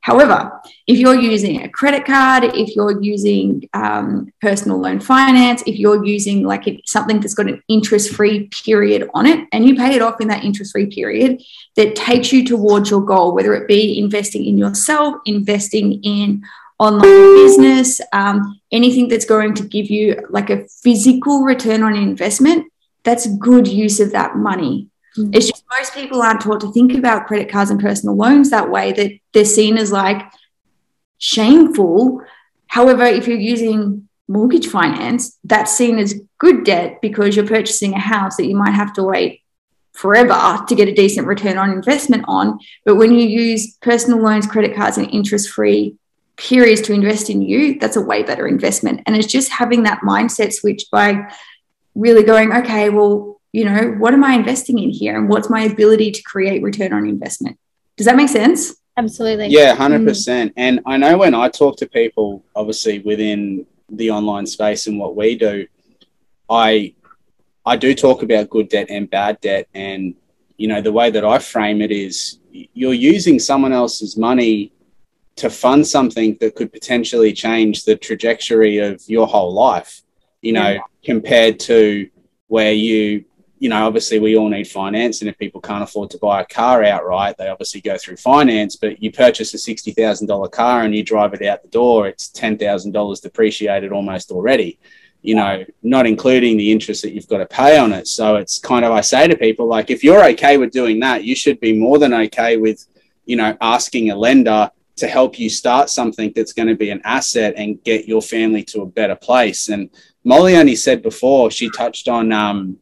However, 0.00 0.60
if 0.86 0.98
you're 0.98 1.20
using 1.20 1.62
a 1.62 1.68
credit 1.68 2.04
card, 2.04 2.44
if 2.44 2.74
you're 2.74 3.02
using 3.02 3.68
um, 3.74 4.32
personal 4.40 4.78
loan 4.80 5.00
finance, 5.00 5.62
if 5.66 5.76
you're 5.76 6.04
using 6.04 6.44
like 6.44 6.64
something 6.86 7.20
that's 7.20 7.34
got 7.34 7.48
an 7.48 7.62
interest 7.68 8.14
free 8.14 8.48
period 8.64 9.08
on 9.12 9.26
it 9.26 9.46
and 9.52 9.66
you 9.66 9.76
pay 9.76 9.94
it 9.94 10.02
off 10.02 10.20
in 10.20 10.28
that 10.28 10.44
interest 10.44 10.72
free 10.72 10.86
period 10.86 11.42
that 11.76 11.96
takes 11.96 12.32
you 12.32 12.44
towards 12.44 12.90
your 12.90 13.04
goal, 13.04 13.34
whether 13.34 13.54
it 13.54 13.68
be 13.68 13.98
investing 13.98 14.46
in 14.46 14.56
yourself, 14.56 15.16
investing 15.26 16.02
in 16.04 16.42
online 16.78 17.34
business, 17.34 18.00
um, 18.12 18.60
anything 18.70 19.08
that's 19.08 19.24
going 19.24 19.54
to 19.54 19.64
give 19.64 19.90
you 19.90 20.16
like 20.30 20.48
a 20.48 20.66
physical 20.82 21.42
return 21.42 21.82
on 21.82 21.96
investment, 21.96 22.70
that's 23.02 23.26
good 23.38 23.66
use 23.66 24.00
of 24.00 24.12
that 24.12 24.36
money. 24.36 24.87
Mm. 25.18 25.34
It's 25.34 25.48
just 25.48 25.64
most 25.78 25.94
people 25.94 26.22
aren't 26.22 26.40
taught 26.40 26.60
to 26.60 26.72
think 26.72 26.94
about 26.94 27.26
credit 27.26 27.50
cards 27.50 27.70
and 27.70 27.80
personal 27.80 28.16
loans 28.16 28.50
that 28.50 28.70
way, 28.70 28.92
that 28.92 29.12
they're 29.32 29.44
seen 29.44 29.76
as 29.76 29.92
like 29.92 30.22
shameful. 31.18 32.22
However, 32.68 33.04
if 33.04 33.26
you're 33.26 33.38
using 33.38 34.08
mortgage 34.28 34.68
finance, 34.68 35.38
that's 35.44 35.76
seen 35.76 35.98
as 35.98 36.20
good 36.38 36.64
debt 36.64 37.00
because 37.00 37.34
you're 37.34 37.46
purchasing 37.46 37.94
a 37.94 37.98
house 37.98 38.36
that 38.36 38.46
you 38.46 38.56
might 38.56 38.74
have 38.74 38.92
to 38.94 39.02
wait 39.02 39.42
forever 39.92 40.64
to 40.68 40.74
get 40.76 40.88
a 40.88 40.94
decent 40.94 41.26
return 41.26 41.58
on 41.58 41.70
investment 41.70 42.24
on. 42.28 42.60
But 42.84 42.96
when 42.96 43.12
you 43.12 43.26
use 43.26 43.76
personal 43.78 44.20
loans, 44.20 44.46
credit 44.46 44.76
cards, 44.76 44.96
and 44.96 45.10
interest 45.10 45.50
free 45.50 45.96
periods 46.36 46.82
to 46.82 46.92
invest 46.92 47.30
in 47.30 47.42
you, 47.42 47.78
that's 47.80 47.96
a 47.96 48.00
way 48.00 48.22
better 48.22 48.46
investment. 48.46 49.00
And 49.06 49.16
it's 49.16 49.26
just 49.26 49.50
having 49.50 49.82
that 49.82 50.02
mindset 50.02 50.52
switch 50.52 50.84
by 50.92 51.32
really 51.96 52.22
going, 52.22 52.52
okay, 52.52 52.90
well, 52.90 53.37
you 53.58 53.64
know, 53.64 53.96
what 53.98 54.14
am 54.14 54.22
I 54.22 54.34
investing 54.34 54.78
in 54.78 54.88
here? 54.88 55.16
And 55.18 55.28
what's 55.28 55.50
my 55.50 55.62
ability 55.62 56.12
to 56.12 56.22
create 56.22 56.62
return 56.62 56.92
on 56.92 57.08
investment? 57.08 57.58
Does 57.96 58.06
that 58.06 58.14
make 58.14 58.28
sense? 58.28 58.76
Absolutely. 58.96 59.48
Yeah, 59.48 59.74
mm. 59.74 59.76
hundred 59.76 60.06
percent. 60.06 60.52
And 60.56 60.80
I 60.86 60.96
know 60.96 61.18
when 61.18 61.34
I 61.34 61.48
talk 61.48 61.76
to 61.78 61.88
people, 61.88 62.44
obviously 62.54 63.00
within 63.00 63.66
the 63.88 64.12
online 64.12 64.46
space 64.46 64.86
and 64.86 64.96
what 64.96 65.16
we 65.16 65.36
do, 65.36 65.66
I 66.48 66.94
I 67.66 67.74
do 67.76 67.94
talk 67.94 68.22
about 68.22 68.48
good 68.48 68.68
debt 68.68 68.86
and 68.90 69.10
bad 69.10 69.40
debt. 69.40 69.66
And 69.74 70.14
you 70.56 70.68
know, 70.68 70.80
the 70.80 70.92
way 70.92 71.10
that 71.10 71.24
I 71.24 71.40
frame 71.40 71.82
it 71.82 71.90
is 71.90 72.38
you're 72.52 72.94
using 73.14 73.40
someone 73.40 73.72
else's 73.72 74.16
money 74.16 74.72
to 75.34 75.50
fund 75.50 75.84
something 75.84 76.36
that 76.40 76.54
could 76.54 76.72
potentially 76.72 77.32
change 77.32 77.84
the 77.84 77.96
trajectory 77.96 78.78
of 78.78 79.02
your 79.08 79.26
whole 79.26 79.52
life. 79.52 80.02
You 80.42 80.52
know, 80.52 80.70
Yeah. 80.74 80.80
compared 81.02 81.58
to 81.70 82.08
where 82.46 82.72
you 82.72 83.24
you 83.58 83.68
know, 83.68 83.86
obviously 83.86 84.18
we 84.18 84.36
all 84.36 84.48
need 84.48 84.68
finance, 84.68 85.20
and 85.20 85.28
if 85.28 85.38
people 85.38 85.60
can't 85.60 85.82
afford 85.82 86.10
to 86.10 86.18
buy 86.18 86.40
a 86.40 86.46
car 86.46 86.84
outright, 86.84 87.36
they 87.36 87.48
obviously 87.48 87.80
go 87.80 87.96
through 87.98 88.16
finance. 88.16 88.76
But 88.76 89.02
you 89.02 89.10
purchase 89.10 89.52
a 89.54 89.58
sixty 89.58 89.92
thousand 89.92 90.26
dollar 90.28 90.48
car 90.48 90.82
and 90.82 90.94
you 90.94 91.02
drive 91.02 91.34
it 91.34 91.42
out 91.42 91.62
the 91.62 91.68
door, 91.68 92.06
it's 92.06 92.28
ten 92.28 92.56
thousand 92.56 92.92
dollars 92.92 93.20
depreciated 93.20 93.92
almost 93.92 94.30
already. 94.30 94.78
You 95.22 95.34
know, 95.34 95.64
not 95.82 96.06
including 96.06 96.56
the 96.56 96.70
interest 96.70 97.02
that 97.02 97.12
you've 97.12 97.26
got 97.26 97.38
to 97.38 97.46
pay 97.46 97.76
on 97.76 97.92
it. 97.92 98.06
So 98.06 98.36
it's 98.36 98.58
kind 98.60 98.84
of 98.84 98.92
I 98.92 99.00
say 99.00 99.26
to 99.26 99.36
people 99.36 99.66
like, 99.66 99.90
if 99.90 100.04
you're 100.04 100.24
okay 100.30 100.58
with 100.58 100.70
doing 100.70 101.00
that, 101.00 101.24
you 101.24 101.34
should 101.34 101.58
be 101.58 101.72
more 101.72 101.98
than 101.98 102.14
okay 102.14 102.56
with, 102.56 102.86
you 103.24 103.34
know, 103.34 103.56
asking 103.60 104.10
a 104.10 104.16
lender 104.16 104.70
to 104.94 105.08
help 105.08 105.38
you 105.38 105.50
start 105.50 105.90
something 105.90 106.32
that's 106.34 106.52
going 106.52 106.68
to 106.68 106.76
be 106.76 106.90
an 106.90 107.00
asset 107.04 107.54
and 107.56 107.82
get 107.82 108.06
your 108.06 108.22
family 108.22 108.62
to 108.64 108.82
a 108.82 108.86
better 108.86 109.16
place. 109.16 109.68
And 109.68 109.90
Molly 110.22 110.56
only 110.56 110.76
said 110.76 111.02
before 111.02 111.50
she 111.50 111.68
touched 111.70 112.08
on 112.08 112.32
um, 112.32 112.78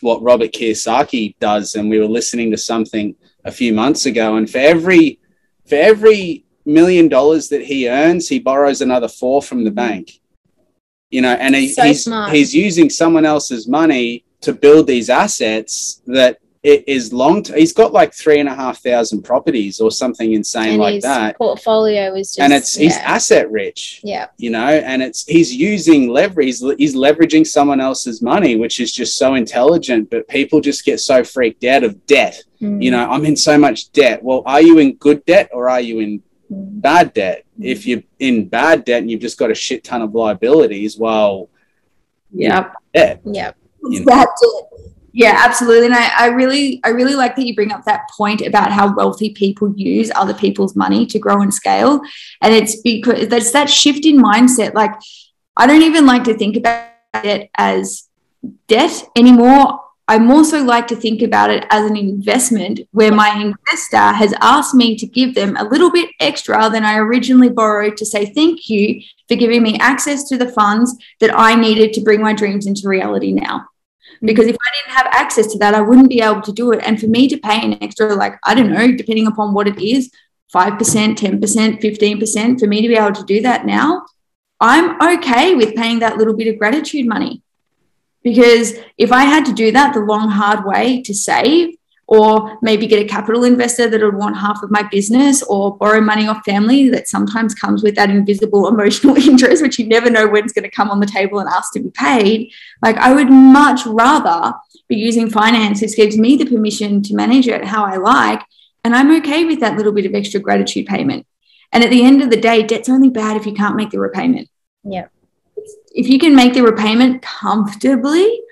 what 0.00 0.22
Robert 0.22 0.52
Kiyosaki 0.52 1.36
does, 1.40 1.74
and 1.74 1.88
we 1.90 1.98
were 1.98 2.06
listening 2.06 2.50
to 2.50 2.56
something 2.56 3.14
a 3.44 3.52
few 3.52 3.72
months 3.72 4.06
ago. 4.06 4.36
And 4.36 4.48
for 4.50 4.58
every 4.58 5.18
for 5.66 5.76
every 5.76 6.44
million 6.64 7.08
dollars 7.08 7.48
that 7.48 7.64
he 7.64 7.88
earns, 7.88 8.28
he 8.28 8.38
borrows 8.38 8.80
another 8.80 9.08
four 9.08 9.42
from 9.42 9.64
the 9.64 9.70
bank. 9.70 10.20
You 11.10 11.20
know, 11.22 11.32
and 11.34 11.54
he, 11.54 11.68
So 11.68 11.82
he's 11.84 12.04
smart. 12.04 12.32
he's 12.32 12.54
using 12.54 12.88
someone 12.88 13.26
else's 13.26 13.68
money 13.68 14.24
to 14.40 14.52
build 14.52 14.86
these 14.86 15.10
assets 15.10 16.02
that 16.06 16.38
is 16.62 17.12
long. 17.12 17.42
T- 17.42 17.54
he's 17.54 17.72
got 17.72 17.92
like 17.92 18.14
three 18.14 18.38
and 18.38 18.48
a 18.48 18.54
half 18.54 18.78
thousand 18.82 19.22
properties 19.22 19.80
or 19.80 19.90
something 19.90 20.32
insane 20.32 20.74
and 20.74 20.78
like 20.78 20.94
his 20.94 21.04
that. 21.04 21.36
portfolio 21.36 22.14
is 22.14 22.28
just 22.28 22.40
and 22.40 22.52
it's 22.52 22.76
he's 22.76 22.96
asset 22.98 23.50
rich, 23.50 24.00
yeah 24.04 24.26
you 24.38 24.50
know, 24.50 24.66
and 24.66 25.02
it's 25.02 25.26
he's 25.26 25.52
using 25.52 26.08
leverage. 26.08 26.46
He's, 26.46 26.60
he's 26.78 26.94
leveraging 26.94 27.46
someone 27.46 27.80
else's 27.80 28.22
money, 28.22 28.56
which 28.56 28.78
is 28.80 28.92
just 28.92 29.16
so 29.18 29.34
intelligent. 29.34 30.08
But 30.10 30.28
people 30.28 30.60
just 30.60 30.84
get 30.84 31.00
so 31.00 31.24
freaked 31.24 31.64
out 31.64 31.82
of 31.82 32.06
debt. 32.06 32.42
Mm. 32.60 32.82
You 32.82 32.92
know, 32.92 33.10
I'm 33.10 33.24
in 33.24 33.36
so 33.36 33.58
much 33.58 33.90
debt. 33.92 34.22
Well, 34.22 34.42
are 34.46 34.62
you 34.62 34.78
in 34.78 34.94
good 34.94 35.24
debt 35.24 35.50
or 35.52 35.68
are 35.68 35.80
you 35.80 35.98
in 36.00 36.22
Mm. 36.52 36.82
bad 36.82 37.14
debt? 37.14 37.44
If 37.60 37.86
you're 37.86 38.02
in 38.18 38.46
bad 38.48 38.84
debt 38.84 39.00
and 39.00 39.10
you've 39.10 39.20
just 39.22 39.38
got 39.38 39.50
a 39.50 39.54
shit 39.54 39.84
ton 39.84 40.02
of 40.02 40.14
liabilities, 40.14 40.98
well, 40.98 41.48
yeah, 42.30 42.72
debt. 42.92 43.20
yeah 43.24 43.52
That's 44.04 44.42
it. 44.42 44.66
Yeah, 45.12 45.34
absolutely. 45.44 45.86
And 45.86 45.94
I, 45.94 46.10
I 46.18 46.26
really, 46.28 46.80
I 46.84 46.88
really 46.88 47.14
like 47.14 47.36
that 47.36 47.44
you 47.44 47.54
bring 47.54 47.70
up 47.70 47.84
that 47.84 48.08
point 48.16 48.40
about 48.40 48.72
how 48.72 48.94
wealthy 48.94 49.30
people 49.30 49.72
use 49.76 50.10
other 50.14 50.32
people's 50.32 50.74
money 50.74 51.04
to 51.06 51.18
grow 51.18 51.42
and 51.42 51.52
scale. 51.52 52.00
And 52.40 52.54
it's 52.54 52.80
because 52.80 53.28
that's 53.28 53.52
that 53.52 53.68
shift 53.68 54.06
in 54.06 54.16
mindset. 54.16 54.72
Like, 54.72 54.92
I 55.56 55.66
don't 55.66 55.82
even 55.82 56.06
like 56.06 56.24
to 56.24 56.34
think 56.34 56.56
about 56.56 56.88
it 57.14 57.50
as 57.56 58.08
debt 58.68 59.04
anymore. 59.14 59.80
I 60.08 60.18
more 60.18 60.44
so 60.44 60.62
like 60.62 60.86
to 60.88 60.96
think 60.96 61.22
about 61.22 61.50
it 61.50 61.66
as 61.70 61.88
an 61.88 61.96
investment 61.96 62.80
where 62.90 63.12
my 63.12 63.36
investor 63.36 63.98
has 63.98 64.34
asked 64.40 64.74
me 64.74 64.96
to 64.96 65.06
give 65.06 65.34
them 65.34 65.56
a 65.56 65.64
little 65.64 65.90
bit 65.90 66.10
extra 66.20 66.68
than 66.70 66.84
I 66.84 66.96
originally 66.96 67.50
borrowed 67.50 67.96
to 67.98 68.06
say 68.06 68.26
thank 68.26 68.68
you 68.68 69.00
for 69.28 69.36
giving 69.36 69.62
me 69.62 69.78
access 69.78 70.28
to 70.30 70.36
the 70.36 70.48
funds 70.48 70.96
that 71.20 71.38
I 71.38 71.54
needed 71.54 71.92
to 71.94 72.00
bring 72.00 72.20
my 72.20 72.32
dreams 72.32 72.66
into 72.66 72.88
reality 72.88 73.32
now 73.32 73.68
because 74.20 74.46
if 74.46 74.56
I 74.56 74.70
didn't 74.76 74.96
have 74.96 75.06
access 75.12 75.46
to 75.52 75.58
that, 75.58 75.74
I 75.74 75.80
wouldn't 75.80 76.08
be 76.08 76.20
able 76.20 76.42
to 76.42 76.52
do 76.52 76.72
it. 76.72 76.82
And 76.84 77.00
for 77.00 77.06
me 77.06 77.28
to 77.28 77.38
pay 77.38 77.60
an 77.60 77.82
extra, 77.82 78.14
like, 78.14 78.38
I 78.44 78.54
don't 78.54 78.72
know, 78.72 78.92
depending 78.92 79.26
upon 79.26 79.54
what 79.54 79.68
it 79.68 79.78
is 79.78 80.10
5%, 80.54 80.78
10%, 80.78 81.80
15%, 81.80 82.60
for 82.60 82.66
me 82.66 82.82
to 82.82 82.88
be 82.88 82.94
able 82.94 83.12
to 83.12 83.24
do 83.24 83.40
that 83.42 83.64
now, 83.64 84.04
I'm 84.60 85.00
okay 85.16 85.54
with 85.54 85.74
paying 85.74 86.00
that 86.00 86.18
little 86.18 86.36
bit 86.36 86.48
of 86.48 86.58
gratitude 86.58 87.06
money. 87.06 87.42
Because 88.22 88.74
if 88.96 89.10
I 89.10 89.24
had 89.24 89.44
to 89.46 89.52
do 89.52 89.72
that 89.72 89.94
the 89.94 90.00
long, 90.00 90.28
hard 90.30 90.64
way 90.64 91.02
to 91.02 91.14
save, 91.14 91.76
or 92.12 92.58
maybe 92.60 92.86
get 92.86 93.02
a 93.02 93.08
capital 93.08 93.42
investor 93.42 93.88
that 93.88 94.02
would 94.02 94.14
want 94.14 94.36
half 94.36 94.62
of 94.62 94.70
my 94.70 94.82
business, 94.82 95.42
or 95.44 95.74
borrow 95.78 95.98
money 95.98 96.28
off 96.28 96.44
family 96.44 96.90
that 96.90 97.08
sometimes 97.08 97.54
comes 97.54 97.82
with 97.82 97.94
that 97.94 98.10
invisible 98.10 98.68
emotional 98.74 99.16
interest, 99.16 99.62
which 99.62 99.78
you 99.78 99.86
never 99.86 100.10
know 100.10 100.28
when 100.28 100.44
it's 100.44 100.52
going 100.52 100.68
to 100.68 100.70
come 100.70 100.90
on 100.90 101.00
the 101.00 101.06
table 101.06 101.38
and 101.38 101.48
ask 101.48 101.72
to 101.72 101.80
be 101.80 101.88
paid. 101.88 102.52
Like, 102.82 102.98
I 102.98 103.14
would 103.14 103.30
much 103.30 103.86
rather 103.86 104.52
be 104.88 104.96
using 104.96 105.30
finance, 105.30 105.80
which 105.80 105.96
gives 105.96 106.18
me 106.18 106.36
the 106.36 106.44
permission 106.44 107.02
to 107.04 107.14
manage 107.14 107.48
it 107.48 107.64
how 107.64 107.86
I 107.86 107.96
like. 107.96 108.42
And 108.84 108.94
I'm 108.94 109.16
okay 109.20 109.46
with 109.46 109.60
that 109.60 109.78
little 109.78 109.92
bit 109.92 110.04
of 110.04 110.14
extra 110.14 110.38
gratitude 110.38 110.84
payment. 110.84 111.26
And 111.72 111.82
at 111.82 111.88
the 111.88 112.04
end 112.04 112.20
of 112.20 112.28
the 112.28 112.36
day, 112.36 112.62
debt's 112.62 112.90
only 112.90 113.08
bad 113.08 113.38
if 113.38 113.46
you 113.46 113.54
can't 113.54 113.74
make 113.74 113.88
the 113.88 113.98
repayment. 113.98 114.50
yeah 114.84 115.06
If 115.92 116.10
you 116.10 116.18
can 116.18 116.36
make 116.36 116.52
the 116.52 116.62
repayment 116.62 117.22
comfortably 117.22 118.42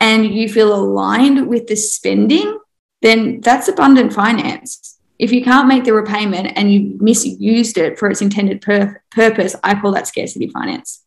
and 0.00 0.24
you 0.24 0.48
feel 0.48 0.74
aligned 0.74 1.48
with 1.48 1.66
the 1.66 1.76
spending, 1.76 2.58
then 3.02 3.40
that's 3.40 3.68
abundant 3.68 4.12
finance. 4.12 4.98
If 5.18 5.32
you 5.32 5.44
can't 5.44 5.68
make 5.68 5.84
the 5.84 5.92
repayment 5.92 6.52
and 6.56 6.72
you 6.72 6.96
misused 7.00 7.76
it 7.76 7.98
for 7.98 8.10
its 8.10 8.22
intended 8.22 8.62
pur- 8.62 9.02
purpose, 9.10 9.54
I 9.62 9.78
call 9.78 9.92
that 9.92 10.06
scarcity 10.06 10.48
finance. 10.48 11.04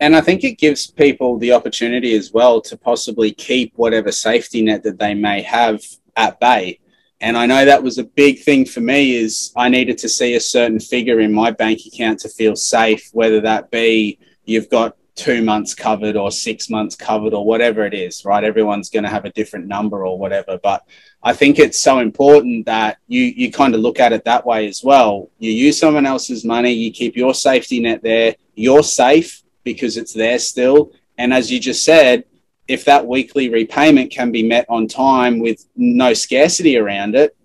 And 0.00 0.14
I 0.14 0.20
think 0.20 0.44
it 0.44 0.58
gives 0.58 0.86
people 0.86 1.38
the 1.38 1.52
opportunity 1.52 2.14
as 2.14 2.32
well 2.32 2.60
to 2.62 2.76
possibly 2.76 3.32
keep 3.32 3.72
whatever 3.76 4.12
safety 4.12 4.60
net 4.60 4.82
that 4.82 4.98
they 4.98 5.14
may 5.14 5.40
have 5.42 5.82
at 6.16 6.38
bay. 6.38 6.80
And 7.22 7.36
I 7.36 7.46
know 7.46 7.64
that 7.64 7.82
was 7.82 7.96
a 7.96 8.04
big 8.04 8.40
thing 8.40 8.66
for 8.66 8.80
me 8.80 9.14
is 9.14 9.52
I 9.56 9.70
needed 9.70 9.96
to 9.98 10.08
see 10.08 10.34
a 10.34 10.40
certain 10.40 10.80
figure 10.80 11.20
in 11.20 11.32
my 11.32 11.50
bank 11.50 11.80
account 11.86 12.20
to 12.20 12.28
feel 12.28 12.56
safe, 12.56 13.08
whether 13.12 13.40
that 13.40 13.70
be 13.70 14.18
you've 14.44 14.68
got 14.68 14.96
two 15.16 15.42
months 15.42 15.74
covered 15.74 16.14
or 16.14 16.30
six 16.30 16.68
months 16.68 16.94
covered 16.94 17.32
or 17.34 17.44
whatever 17.44 17.84
it 17.84 17.94
is, 17.94 18.24
right? 18.24 18.44
Everyone's 18.44 18.90
going 18.90 19.02
to 19.02 19.10
have 19.10 19.24
a 19.24 19.32
different 19.32 19.66
number 19.66 20.06
or 20.06 20.18
whatever. 20.18 20.58
But 20.62 20.86
I 21.22 21.32
think 21.32 21.58
it's 21.58 21.80
so 21.80 21.98
important 21.98 22.66
that 22.66 22.98
you 23.08 23.22
you 23.22 23.50
kind 23.50 23.74
of 23.74 23.80
look 23.80 23.98
at 23.98 24.12
it 24.12 24.24
that 24.24 24.46
way 24.46 24.68
as 24.68 24.84
well. 24.84 25.30
You 25.38 25.50
use 25.50 25.78
someone 25.78 26.06
else's 26.06 26.44
money, 26.44 26.72
you 26.72 26.92
keep 26.92 27.16
your 27.16 27.34
safety 27.34 27.80
net 27.80 28.02
there, 28.02 28.36
you're 28.54 28.82
safe 28.82 29.42
because 29.64 29.96
it's 29.96 30.12
there 30.12 30.38
still. 30.38 30.92
And 31.18 31.32
as 31.32 31.50
you 31.50 31.58
just 31.58 31.82
said, 31.82 32.24
if 32.68 32.84
that 32.84 33.06
weekly 33.06 33.48
repayment 33.48 34.10
can 34.12 34.30
be 34.30 34.42
met 34.42 34.66
on 34.68 34.86
time 34.86 35.38
with 35.38 35.66
no 35.76 36.12
scarcity 36.12 36.76
around 36.76 37.14
it, 37.14 37.36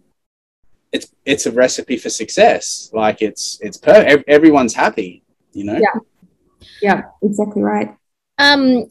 it's 0.91 1.07
it's 1.25 1.45
a 1.45 1.51
recipe 1.51 1.97
for 1.97 2.09
success. 2.09 2.89
Like 2.93 3.21
it's 3.21 3.59
it's 3.61 3.79
everyone's 4.27 4.73
happy, 4.73 5.23
you 5.53 5.63
know. 5.63 5.77
Yeah. 5.77 5.99
Yeah, 6.81 7.03
exactly 7.21 7.61
right. 7.61 7.95
um 8.37 8.85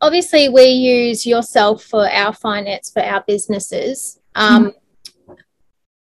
obviously 0.00 0.48
we 0.48 0.64
use 0.64 1.24
yourself 1.26 1.84
for 1.84 2.08
our 2.10 2.32
finance 2.32 2.90
for 2.90 3.02
our 3.02 3.22
businesses 3.26 4.18
um 4.34 4.72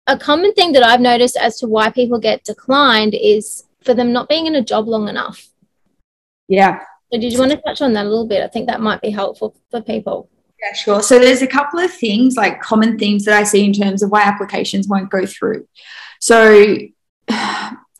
a 0.07 0.17
common 0.17 0.53
thing 0.53 0.73
that 0.73 0.83
i've 0.83 1.01
noticed 1.01 1.37
as 1.37 1.57
to 1.59 1.67
why 1.67 1.89
people 1.89 2.19
get 2.19 2.43
declined 2.43 3.15
is 3.15 3.63
for 3.83 3.93
them 3.93 4.11
not 4.13 4.29
being 4.29 4.45
in 4.45 4.55
a 4.55 4.61
job 4.63 4.87
long 4.87 5.07
enough 5.07 5.47
Yeah. 6.47 6.79
so 7.11 7.19
did 7.19 7.31
you 7.33 7.39
want 7.39 7.51
to 7.51 7.57
touch 7.57 7.81
on 7.81 7.93
that 7.93 8.05
a 8.05 8.09
little 8.09 8.27
bit 8.27 8.43
i 8.43 8.47
think 8.47 8.67
that 8.67 8.81
might 8.81 9.01
be 9.01 9.09
helpful 9.09 9.55
for 9.71 9.81
people 9.81 10.29
Yeah, 10.61 10.73
sure. 10.73 11.01
So 11.01 11.17
there's 11.19 11.41
a 11.41 11.47
couple 11.47 11.79
of 11.79 11.91
things, 11.93 12.35
like 12.35 12.59
common 12.71 12.99
things 12.99 13.23
that 13.25 13.35
I 13.41 13.43
see 13.45 13.63
in 13.63 13.71
terms 13.71 14.03
of 14.03 14.11
why 14.11 14.23
applications 14.23 14.89
won't 14.89 15.09
go 15.09 15.25
through. 15.25 15.61
So 16.19 16.75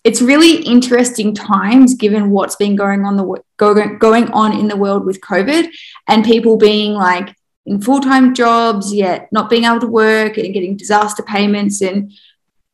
it's 0.04 0.22
really 0.22 0.64
interesting 0.64 1.36
times 1.36 1.94
given 1.94 2.30
what's 2.30 2.56
been 2.56 2.76
going 2.76 3.06
on 3.06 3.18
the 3.18 3.44
go, 3.58 3.98
going 3.98 4.32
on 4.32 4.58
in 4.58 4.68
the 4.68 4.78
world 4.78 5.06
with 5.06 5.22
COVID 5.22 5.70
and 6.08 6.24
people 6.24 6.58
being 6.58 6.94
like 6.94 7.36
in 7.66 7.82
full-time 7.82 8.34
jobs 8.34 8.94
yet 8.94 9.28
not 9.32 9.50
being 9.50 9.66
able 9.66 9.80
to 9.82 9.88
work 9.88 10.38
and 10.38 10.54
getting 10.54 10.78
disaster 10.78 11.24
payments. 11.24 11.82
And 11.82 12.12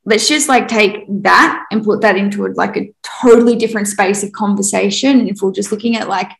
let's 0.06 0.28
just 0.28 0.48
like 0.48 0.68
take 0.68 1.06
that 1.10 1.66
and 1.72 1.84
put 1.84 2.02
that 2.02 2.16
into 2.16 2.46
a, 2.46 2.50
like 2.50 2.78
a 2.78 2.94
totally 3.22 3.56
different 3.56 3.88
space 3.88 4.24
of 4.24 4.32
conversation. 4.32 5.28
If 5.28 5.42
we're 5.42 5.52
just 5.52 5.72
looking 5.72 5.96
at 5.96 6.08
like 6.08 6.32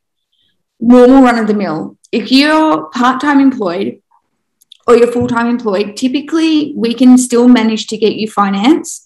normal 0.80 1.24
run 1.24 1.40
of 1.40 1.48
the 1.48 1.54
mill 1.54 1.98
if 2.12 2.32
you're 2.32 2.86
part-time 2.90 3.40
employed 3.40 4.02
or 4.88 4.96
you're 4.96 5.12
full-time 5.12 5.48
employed 5.48 5.96
typically 5.96 6.74
we 6.76 6.94
can 6.94 7.18
still 7.18 7.48
manage 7.48 7.88
to 7.88 7.98
get 7.98 8.16
you 8.16 8.30
finance 8.30 9.05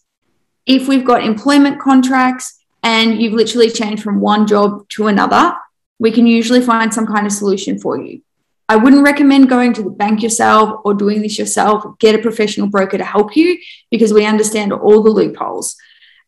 if 0.70 0.88
we've 0.88 1.04
got 1.04 1.24
employment 1.24 1.82
contracts 1.82 2.62
and 2.84 3.22
you've 3.22 3.34
literally 3.34 3.70
changed 3.70 4.02
from 4.02 4.22
one 4.22 4.48
job 4.48 4.88
to 4.88 5.08
another 5.08 5.54
we 6.00 6.12
can 6.12 6.26
usually 6.26 6.62
find 6.62 6.94
some 6.94 7.06
kind 7.06 7.26
of 7.26 7.34
solution 7.34 7.78
for 7.78 8.02
you 8.02 8.22
I 8.70 8.76
wouldn't 8.76 9.04
recommend 9.04 9.50
going 9.50 9.74
to 9.74 9.84
the 9.84 9.90
bank 9.90 10.22
yourself 10.22 10.82
or 10.86 10.94
doing 10.94 11.24
this 11.24 11.40
yourself. 11.40 11.98
Get 11.98 12.14
a 12.14 12.20
professional 12.20 12.68
broker 12.68 13.00
to 13.00 13.04
help 13.04 13.36
you 13.36 13.58
because 13.90 14.14
we 14.14 14.28
understand 14.28 14.72
all 14.72 15.02
the 15.02 15.10
loopholes. 15.10 15.76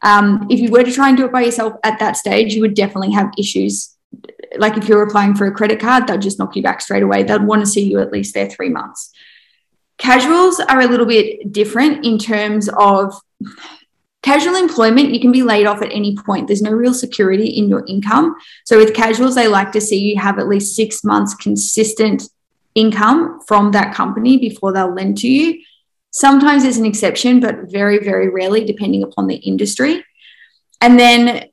Um, 0.02 0.48
if 0.50 0.60
you 0.60 0.72
were 0.72 0.84
to 0.84 0.92
try 0.92 1.10
and 1.10 1.18
do 1.18 1.26
it 1.26 1.32
by 1.32 1.42
yourself 1.44 1.74
at 1.84 2.00
that 2.00 2.18
stage, 2.18 2.56
you 2.56 2.62
would 2.62 2.74
definitely 2.74 3.12
have 3.12 3.32
issues. 3.38 3.96
Like 4.58 4.76
if 4.76 4.90
you're 4.90 5.04
applying 5.04 5.36
for 5.36 5.46
a 5.46 5.52
credit 5.52 5.80
card, 5.80 6.08
they'll 6.08 6.18
just 6.18 6.40
knock 6.40 6.56
you 6.56 6.64
back 6.64 6.82
straight 6.82 7.04
away. 7.04 7.22
They'd 7.22 7.44
want 7.44 7.62
to 7.62 7.68
see 7.68 7.88
you 7.88 8.00
at 8.00 8.12
least 8.12 8.34
there 8.34 8.50
three 8.50 8.70
months. 8.70 9.12
Casuals 10.00 10.60
are 10.60 10.82
a 10.82 10.88
little 10.88 11.06
bit 11.06 11.52
different 11.52 12.04
in 12.04 12.18
terms 12.18 12.70
of 12.76 13.14
casual 14.22 14.56
employment. 14.56 15.14
You 15.14 15.20
can 15.20 15.32
be 15.32 15.44
laid 15.44 15.66
off 15.66 15.82
at 15.82 15.92
any 15.92 16.16
point. 16.16 16.48
There's 16.48 16.62
no 16.62 16.72
real 16.72 16.94
security 16.94 17.48
in 17.48 17.68
your 17.68 17.86
income. 17.88 18.36
So 18.66 18.78
with 18.78 18.94
casuals, 18.94 19.36
they 19.36 19.48
like 19.48 19.72
to 19.74 19.82
see 19.82 19.98
you 19.98 20.20
have 20.20 20.40
at 20.40 20.48
least 20.48 20.76
six 20.76 21.04
months 21.04 21.34
consistent 21.34 22.24
income 22.76 23.40
from 23.48 23.72
that 23.72 23.94
company 23.94 24.38
before 24.38 24.72
they'll 24.72 24.94
lend 24.94 25.18
to 25.20 25.28
you. 25.28 25.62
Sometimes 26.12 26.64
there's 26.64 26.78
an 26.78 26.86
exception, 26.86 27.40
but 27.40 27.72
very, 27.72 28.00
very 28.00 28.30
rarely, 28.30 28.64
depending 28.66 29.04
upon 29.04 29.28
the 29.28 29.36
industry. 29.36 30.04
And 30.82 31.00
then 31.00 31.50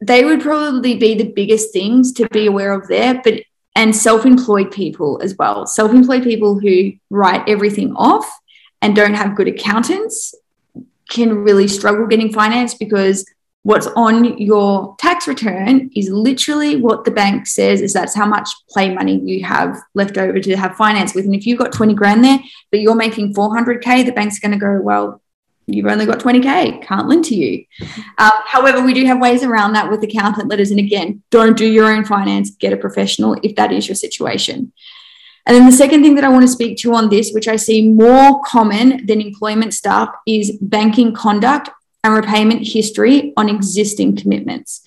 they 0.00 0.24
would 0.24 0.40
probably 0.40 0.96
be 0.96 1.14
the 1.14 1.32
biggest 1.32 1.72
things 1.72 2.12
to 2.12 2.28
be 2.28 2.46
aware 2.46 2.72
of 2.72 2.88
there, 2.88 3.20
but 3.22 3.42
and 3.74 3.94
self-employed 3.94 4.72
people 4.72 5.20
as 5.22 5.36
well. 5.36 5.64
Self-employed 5.64 6.24
people 6.24 6.58
who 6.58 6.92
write 7.10 7.48
everything 7.48 7.94
off 7.94 8.28
and 8.82 8.96
don't 8.96 9.14
have 9.14 9.36
good 9.36 9.46
accountants 9.46 10.34
can 11.08 11.38
really 11.38 11.68
struggle 11.68 12.06
getting 12.06 12.32
finance 12.32 12.74
because 12.74 13.24
what's 13.62 13.86
on 13.88 14.38
your 14.38 14.96
tax 14.98 15.26
return 15.26 15.90
is 15.94 16.08
literally 16.08 16.76
what 16.76 17.04
the 17.04 17.10
bank 17.10 17.46
says 17.46 17.80
is 17.80 17.92
that's 17.92 18.14
how 18.14 18.24
much 18.24 18.48
play 18.70 18.94
money 18.94 19.20
you 19.20 19.44
have 19.44 19.76
left 19.94 20.16
over 20.16 20.40
to 20.40 20.56
have 20.56 20.76
finance 20.76 21.14
with. 21.14 21.24
And 21.24 21.34
if 21.34 21.46
you've 21.46 21.58
got 21.58 21.72
20 21.72 21.94
grand 21.94 22.24
there, 22.24 22.38
but 22.70 22.80
you're 22.80 22.94
making 22.94 23.34
400K, 23.34 24.06
the 24.06 24.12
bank's 24.12 24.38
going 24.38 24.52
to 24.52 24.58
go, 24.58 24.80
well, 24.80 25.20
you've 25.66 25.86
only 25.86 26.06
got 26.06 26.18
20K, 26.18 26.82
can't 26.82 27.08
lend 27.08 27.24
to 27.26 27.34
you. 27.34 27.64
Um, 28.16 28.30
however, 28.46 28.82
we 28.82 28.94
do 28.94 29.04
have 29.04 29.20
ways 29.20 29.42
around 29.42 29.74
that 29.74 29.90
with 29.90 30.02
accountant 30.02 30.48
letters. 30.48 30.70
And 30.70 30.80
again, 30.80 31.22
don't 31.30 31.56
do 31.56 31.70
your 31.70 31.92
own 31.92 32.04
finance, 32.04 32.50
get 32.50 32.72
a 32.72 32.76
professional 32.76 33.36
if 33.42 33.54
that 33.56 33.72
is 33.72 33.86
your 33.86 33.96
situation. 33.96 34.72
And 35.48 35.56
then 35.56 35.64
the 35.64 35.72
second 35.72 36.02
thing 36.02 36.14
that 36.16 36.24
I 36.24 36.28
want 36.28 36.42
to 36.42 36.52
speak 36.52 36.76
to 36.78 36.94
on 36.94 37.08
this, 37.08 37.32
which 37.32 37.48
I 37.48 37.56
see 37.56 37.88
more 37.88 38.42
common 38.42 39.06
than 39.06 39.22
employment 39.22 39.72
stuff, 39.72 40.10
is 40.26 40.58
banking 40.60 41.14
conduct 41.14 41.70
and 42.04 42.14
repayment 42.14 42.68
history 42.68 43.32
on 43.34 43.48
existing 43.48 44.16
commitments. 44.16 44.82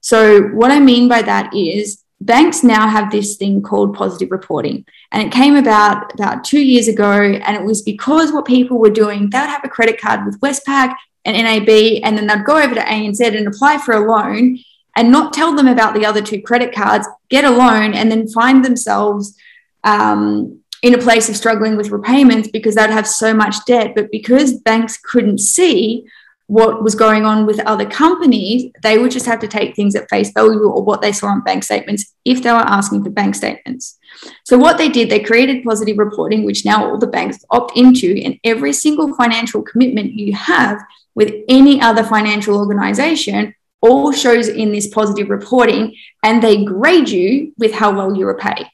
So, 0.00 0.44
what 0.48 0.70
I 0.70 0.80
mean 0.80 1.06
by 1.06 1.20
that 1.20 1.54
is 1.54 2.02
banks 2.18 2.64
now 2.64 2.88
have 2.88 3.12
this 3.12 3.36
thing 3.36 3.60
called 3.60 3.94
positive 3.94 4.30
reporting. 4.30 4.86
And 5.12 5.22
it 5.22 5.30
came 5.30 5.54
about 5.54 6.14
about 6.14 6.44
two 6.44 6.60
years 6.60 6.88
ago. 6.88 7.12
And 7.12 7.54
it 7.54 7.62
was 7.62 7.82
because 7.82 8.32
what 8.32 8.46
people 8.46 8.78
were 8.78 8.88
doing, 8.88 9.28
they'd 9.28 9.36
have 9.36 9.64
a 9.64 9.68
credit 9.68 10.00
card 10.00 10.24
with 10.24 10.40
Westpac 10.40 10.94
and 11.26 11.36
NAB, 11.36 11.68
and 12.02 12.16
then 12.16 12.26
they'd 12.26 12.46
go 12.46 12.56
over 12.56 12.74
to 12.74 12.80
ANZ 12.80 13.20
and 13.20 13.46
apply 13.46 13.78
for 13.78 13.92
a 13.92 14.10
loan 14.10 14.60
and 14.96 15.10
not 15.10 15.34
tell 15.34 15.54
them 15.54 15.68
about 15.68 15.92
the 15.92 16.06
other 16.06 16.22
two 16.22 16.40
credit 16.40 16.74
cards, 16.74 17.06
get 17.28 17.44
a 17.44 17.50
loan, 17.50 17.92
and 17.92 18.10
then 18.10 18.26
find 18.28 18.64
themselves 18.64 19.36
um, 19.86 20.60
in 20.82 20.94
a 20.94 20.98
place 20.98 21.28
of 21.30 21.36
struggling 21.36 21.76
with 21.76 21.90
repayments 21.90 22.48
because 22.48 22.74
they'd 22.74 22.90
have 22.90 23.06
so 23.08 23.32
much 23.32 23.64
debt. 23.66 23.94
But 23.94 24.10
because 24.10 24.60
banks 24.60 24.98
couldn't 24.98 25.38
see 25.38 26.06
what 26.48 26.82
was 26.82 26.94
going 26.94 27.24
on 27.24 27.44
with 27.46 27.58
other 27.60 27.86
companies, 27.86 28.70
they 28.82 28.98
would 28.98 29.10
just 29.10 29.26
have 29.26 29.40
to 29.40 29.48
take 29.48 29.74
things 29.74 29.96
at 29.96 30.08
face 30.08 30.30
value 30.32 30.68
or 30.68 30.82
what 30.82 31.02
they 31.02 31.12
saw 31.12 31.28
on 31.28 31.40
bank 31.42 31.64
statements 31.64 32.14
if 32.24 32.42
they 32.42 32.52
were 32.52 32.58
asking 32.58 33.02
for 33.02 33.10
bank 33.10 33.34
statements. 33.34 33.98
So, 34.44 34.56
what 34.56 34.78
they 34.78 34.88
did, 34.88 35.10
they 35.10 35.20
created 35.20 35.64
positive 35.64 35.98
reporting, 35.98 36.44
which 36.44 36.64
now 36.64 36.88
all 36.88 36.98
the 36.98 37.06
banks 37.06 37.44
opt 37.50 37.76
into, 37.76 38.20
and 38.24 38.38
every 38.44 38.72
single 38.72 39.14
financial 39.14 39.62
commitment 39.62 40.12
you 40.12 40.34
have 40.34 40.78
with 41.14 41.34
any 41.48 41.80
other 41.80 42.04
financial 42.04 42.58
organization 42.58 43.54
all 43.82 44.12
shows 44.12 44.48
in 44.48 44.72
this 44.72 44.88
positive 44.88 45.30
reporting, 45.30 45.94
and 46.22 46.42
they 46.42 46.64
grade 46.64 47.08
you 47.08 47.52
with 47.58 47.72
how 47.72 47.94
well 47.94 48.16
you 48.16 48.26
repay. 48.26 48.70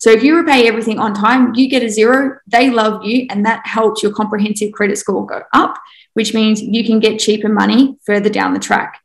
So 0.00 0.10
if 0.10 0.22
you 0.22 0.34
repay 0.34 0.66
everything 0.66 0.98
on 0.98 1.12
time, 1.12 1.54
you 1.54 1.68
get 1.68 1.82
a 1.82 1.88
zero, 1.88 2.38
they 2.46 2.70
love 2.70 3.04
you, 3.04 3.26
and 3.28 3.44
that 3.44 3.66
helps 3.66 4.02
your 4.02 4.12
comprehensive 4.12 4.72
credit 4.72 4.96
score 4.96 5.26
go 5.26 5.42
up, 5.52 5.78
which 6.14 6.32
means 6.32 6.62
you 6.62 6.84
can 6.84 7.00
get 7.00 7.20
cheaper 7.20 7.50
money 7.50 7.98
further 8.06 8.30
down 8.30 8.54
the 8.54 8.60
track. 8.60 8.98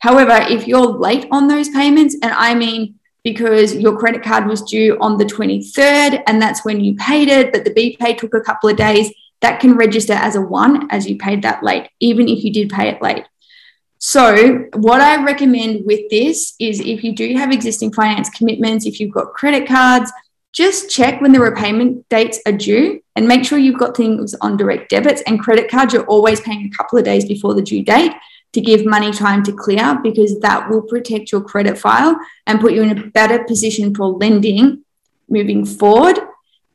However, 0.00 0.38
if 0.50 0.68
you're 0.68 0.86
late 0.86 1.26
on 1.30 1.48
those 1.48 1.70
payments, 1.70 2.16
and 2.22 2.32
I 2.32 2.54
mean 2.54 2.98
because 3.24 3.74
your 3.76 3.96
credit 3.96 4.22
card 4.22 4.46
was 4.46 4.62
due 4.62 4.98
on 5.00 5.16
the 5.16 5.24
23rd 5.24 6.22
and 6.26 6.42
that's 6.42 6.64
when 6.64 6.80
you 6.80 6.96
paid 6.96 7.28
it, 7.28 7.52
but 7.52 7.64
the 7.64 7.70
BPay 7.70 8.18
took 8.18 8.34
a 8.34 8.40
couple 8.40 8.68
of 8.68 8.76
days, 8.76 9.12
that 9.40 9.60
can 9.60 9.76
register 9.76 10.12
as 10.12 10.36
a 10.36 10.40
one 10.40 10.90
as 10.90 11.08
you 11.08 11.16
paid 11.16 11.42
that 11.42 11.62
late, 11.62 11.88
even 12.00 12.28
if 12.28 12.44
you 12.44 12.52
did 12.52 12.70
pay 12.70 12.88
it 12.88 13.00
late. 13.00 13.24
So, 13.98 14.66
what 14.74 15.00
I 15.00 15.22
recommend 15.22 15.86
with 15.86 16.10
this 16.10 16.54
is 16.58 16.80
if 16.80 17.04
you 17.04 17.14
do 17.14 17.34
have 17.34 17.52
existing 17.52 17.92
finance 17.92 18.28
commitments, 18.30 18.84
if 18.84 18.98
you've 18.98 19.12
got 19.12 19.32
credit 19.32 19.68
cards, 19.68 20.12
just 20.52 20.90
check 20.90 21.20
when 21.20 21.32
the 21.32 21.40
repayment 21.40 22.08
dates 22.08 22.38
are 22.46 22.52
due 22.52 23.00
and 23.16 23.26
make 23.26 23.44
sure 23.44 23.58
you've 23.58 23.78
got 23.78 23.96
things 23.96 24.34
on 24.40 24.56
direct 24.56 24.90
debits 24.90 25.22
and 25.26 25.40
credit 25.40 25.70
cards. 25.70 25.94
You're 25.94 26.04
always 26.04 26.40
paying 26.40 26.66
a 26.66 26.76
couple 26.76 26.98
of 26.98 27.04
days 27.04 27.24
before 27.24 27.54
the 27.54 27.62
due 27.62 27.82
date 27.82 28.12
to 28.52 28.60
give 28.60 28.84
money 28.84 29.12
time 29.12 29.42
to 29.44 29.52
clear 29.52 29.98
because 30.02 30.38
that 30.40 30.68
will 30.68 30.82
protect 30.82 31.32
your 31.32 31.40
credit 31.40 31.78
file 31.78 32.18
and 32.46 32.60
put 32.60 32.74
you 32.74 32.82
in 32.82 32.98
a 32.98 33.06
better 33.08 33.44
position 33.44 33.94
for 33.94 34.06
lending 34.06 34.84
moving 35.28 35.64
forward. 35.64 36.18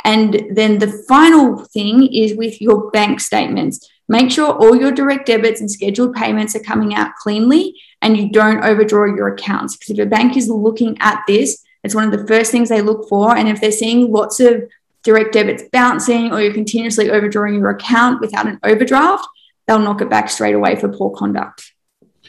And 0.04 0.48
then 0.52 0.80
the 0.80 1.04
final 1.08 1.64
thing 1.66 2.12
is 2.12 2.36
with 2.36 2.60
your 2.62 2.90
bank 2.92 3.20
statements. 3.20 3.88
Make 4.10 4.32
sure 4.32 4.54
all 4.54 4.76
your 4.76 4.92
direct 4.92 5.28
debits 5.28 5.60
and 5.60 5.70
scheduled 5.70 6.16
payments 6.16 6.56
are 6.56 6.62
coming 6.62 6.96
out 6.96 7.16
cleanly 7.16 7.76
and 8.02 8.18
you 8.18 8.32
don't 8.32 8.64
overdraw 8.64 9.06
your 9.06 9.28
accounts. 9.28 9.76
Because 9.76 10.00
if 10.00 10.06
a 10.06 10.10
bank 10.10 10.38
is 10.38 10.50
looking 10.50 10.98
at 11.00 11.24
this, 11.28 11.64
it's 11.84 11.96
one 11.96 12.12
of 12.12 12.18
the 12.18 12.28
first 12.28 12.52
things 12.52 12.70
they 12.70 12.82
look 12.82 13.08
for. 13.08 13.36
And 13.36 13.48
if 13.48 13.62
they're 13.62 13.72
seeing 13.72 14.12
lots 14.12 14.40
of 14.40 14.64
direct 15.04 15.34
debits 15.34 15.64
bouncing 15.72 16.34
or 16.34 16.42
you're 16.42 16.54
continuously 16.54 17.10
overdrawing 17.10 17.56
your 17.56 17.70
account 17.70 18.20
without 18.20 18.48
an 18.48 18.60
overdraft, 18.64 19.26
they'll 19.68 19.80
knock 19.80 20.02
it 20.02 20.10
back 20.10 20.30
straight 20.30 20.56
away 20.56 20.76
for 20.76 20.90
poor 20.90 21.16
conduct. 21.16 21.74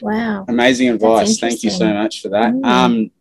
Wow. 0.01 0.45
Amazing 0.47 0.89
advice. 0.89 1.39
Thank 1.39 1.63
you 1.63 1.69
so 1.69 1.93
much 1.93 2.21
for 2.21 2.29
that. 2.29 2.53
Mm. 2.53 2.65
Um, 2.65 3.11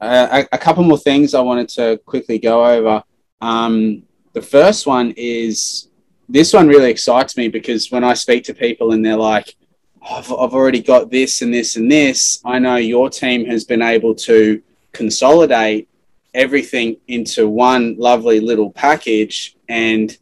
a, 0.00 0.46
a, 0.52 0.58
couple 0.58 0.82
more 0.84 0.98
things 0.98 1.34
I 1.34 1.40
wanted 1.40 1.68
to 1.70 2.00
quickly 2.04 2.38
go 2.38 2.64
over. 2.66 3.02
Um, 3.40 4.02
the 4.32 4.42
first 4.42 4.86
one 4.86 5.14
is 5.16 5.88
this 6.28 6.52
one 6.52 6.68
really 6.68 6.90
excites 6.90 7.36
me 7.36 7.48
because 7.48 7.90
when 7.90 8.04
I 8.04 8.14
speak 8.14 8.44
to 8.44 8.54
people 8.54 8.92
and 8.92 9.04
they're 9.04 9.16
like, 9.16 9.54
I've, 10.02 10.30
I've 10.32 10.54
already 10.54 10.80
got 10.80 11.10
this 11.10 11.42
and 11.42 11.52
this 11.52 11.76
and 11.76 11.90
this, 11.90 12.40
I 12.44 12.58
know 12.58 12.76
your 12.76 13.08
team 13.10 13.46
has 13.46 13.64
been 13.64 13.82
able 13.82 14.14
to 14.16 14.62
consolidate 14.96 15.88
everything 16.34 16.96
into 17.08 17.48
one 17.48 17.96
lovely 17.98 18.40
little 18.40 18.70
package 18.70 19.56
and 19.68 20.18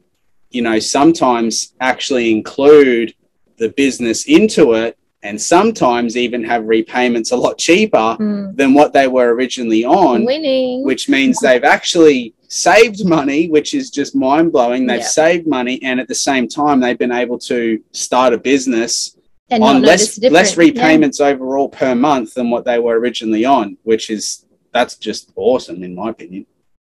you 0.51 0.63
know 0.63 0.79
sometimes 0.79 1.75
actually 1.81 2.31
include 2.31 3.15
the 3.59 3.69
business 3.71 4.25
into 4.27 4.75
it 4.75 4.97
and 5.23 5.41
sometimes 5.41 6.17
even 6.17 6.45
have 6.45 6.65
repayments 6.67 7.33
a 7.33 7.37
lot 7.37 7.57
cheaper 7.59 8.17
mm. 8.21 8.55
than 8.57 8.75
what 8.75 8.93
they 8.93 9.09
were 9.09 9.35
originally 9.35 9.85
on 9.85 10.25
winning 10.25 10.85
which 10.85 11.09
means 11.09 11.39
they've 11.41 11.65
actually 11.65 12.35
saved 12.49 13.05
money 13.05 13.49
which 13.49 13.75
is 13.75 13.91
just 13.91 14.15
mind 14.15 14.53
blowing 14.53 14.87
they've 14.87 15.01
yep. 15.01 15.09
saved 15.09 15.47
money 15.47 15.83
and 15.83 15.99
at 15.99 16.07
the 16.07 16.15
same 16.15 16.47
time 16.47 16.79
they've 16.79 16.99
been 16.99 17.19
able 17.25 17.39
to 17.39 17.83
start 17.91 18.33
a 18.33 18.39
business 18.39 19.17
and 19.51 19.65
on 19.65 19.83
less 19.83 20.19
less 20.23 20.57
repayments 20.57 21.19
yeah. 21.19 21.27
overall 21.27 21.69
per 21.69 21.95
month 21.95 22.35
than 22.35 22.51
what 22.51 22.65
they 22.65 22.79
were 22.79 22.99
originally 22.99 23.45
on 23.45 23.77
which 23.83 24.11
is 24.11 24.44
that's 24.75 24.97
just 24.97 25.33
awesome 25.37 25.83
in 25.83 25.95
my 25.95 26.11
opinion. 26.11 26.45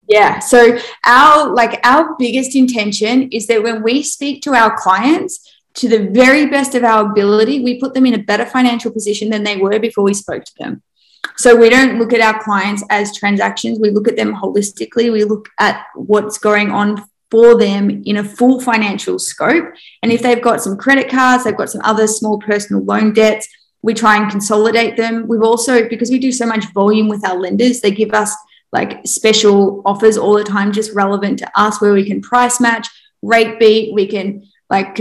Yeah 0.07 0.39
so 0.39 0.77
our 1.05 1.53
like 1.53 1.79
our 1.83 2.15
biggest 2.19 2.55
intention 2.55 3.29
is 3.31 3.47
that 3.47 3.63
when 3.63 3.81
we 3.81 4.03
speak 4.03 4.43
to 4.43 4.53
our 4.53 4.77
clients 4.77 5.33
to 5.75 5.87
the 5.87 6.09
very 6.09 6.47
best 6.47 6.75
of 6.75 6.83
our 6.83 7.09
ability 7.11 7.63
we 7.63 7.79
put 7.79 7.93
them 7.93 8.05
in 8.05 8.13
a 8.13 8.23
better 8.31 8.45
financial 8.45 8.91
position 8.91 9.29
than 9.29 9.43
they 9.43 9.57
were 9.57 9.79
before 9.79 10.03
we 10.03 10.13
spoke 10.13 10.43
to 10.43 10.53
them. 10.59 10.83
So 11.35 11.55
we 11.55 11.69
don't 11.69 11.99
look 11.99 12.13
at 12.13 12.21
our 12.21 12.41
clients 12.41 12.83
as 12.89 13.15
transactions. 13.15 13.79
We 13.79 13.89
look 13.89 14.07
at 14.07 14.15
them 14.15 14.33
holistically. 14.33 15.11
We 15.11 15.23
look 15.23 15.49
at 15.59 15.85
what's 15.93 16.37
going 16.37 16.71
on 16.71 17.03
for 17.29 17.57
them 17.57 18.03
in 18.05 18.17
a 18.17 18.23
full 18.23 18.61
financial 18.61 19.19
scope. 19.19 19.65
And 20.01 20.11
if 20.11 20.21
they've 20.21 20.41
got 20.41 20.61
some 20.61 20.77
credit 20.77 21.09
cards 21.09 21.43
they've 21.43 21.57
got 21.57 21.69
some 21.69 21.81
other 21.83 22.07
small 22.07 22.39
personal 22.39 22.83
loan 22.83 23.13
debts 23.13 23.47
we 23.87 23.93
try 23.93 24.17
and 24.17 24.29
consolidate 24.29 24.97
them. 24.97 25.29
We've 25.29 25.41
also, 25.41 25.87
because 25.87 26.09
we 26.09 26.19
do 26.19 26.33
so 26.33 26.45
much 26.45 26.65
volume 26.73 27.07
with 27.07 27.25
our 27.25 27.39
lenders, 27.39 27.79
they 27.79 27.91
give 27.91 28.11
us 28.11 28.35
like 28.73 29.07
special 29.07 29.81
offers 29.85 30.17
all 30.17 30.35
the 30.37 30.43
time, 30.43 30.73
just 30.73 30.93
relevant 30.93 31.39
to 31.39 31.49
us, 31.55 31.79
where 31.79 31.93
we 31.93 32.05
can 32.05 32.21
price 32.21 32.59
match, 32.59 32.85
rate 33.21 33.57
beat, 33.61 33.93
we 33.93 34.05
can 34.05 34.45
like 34.69 34.99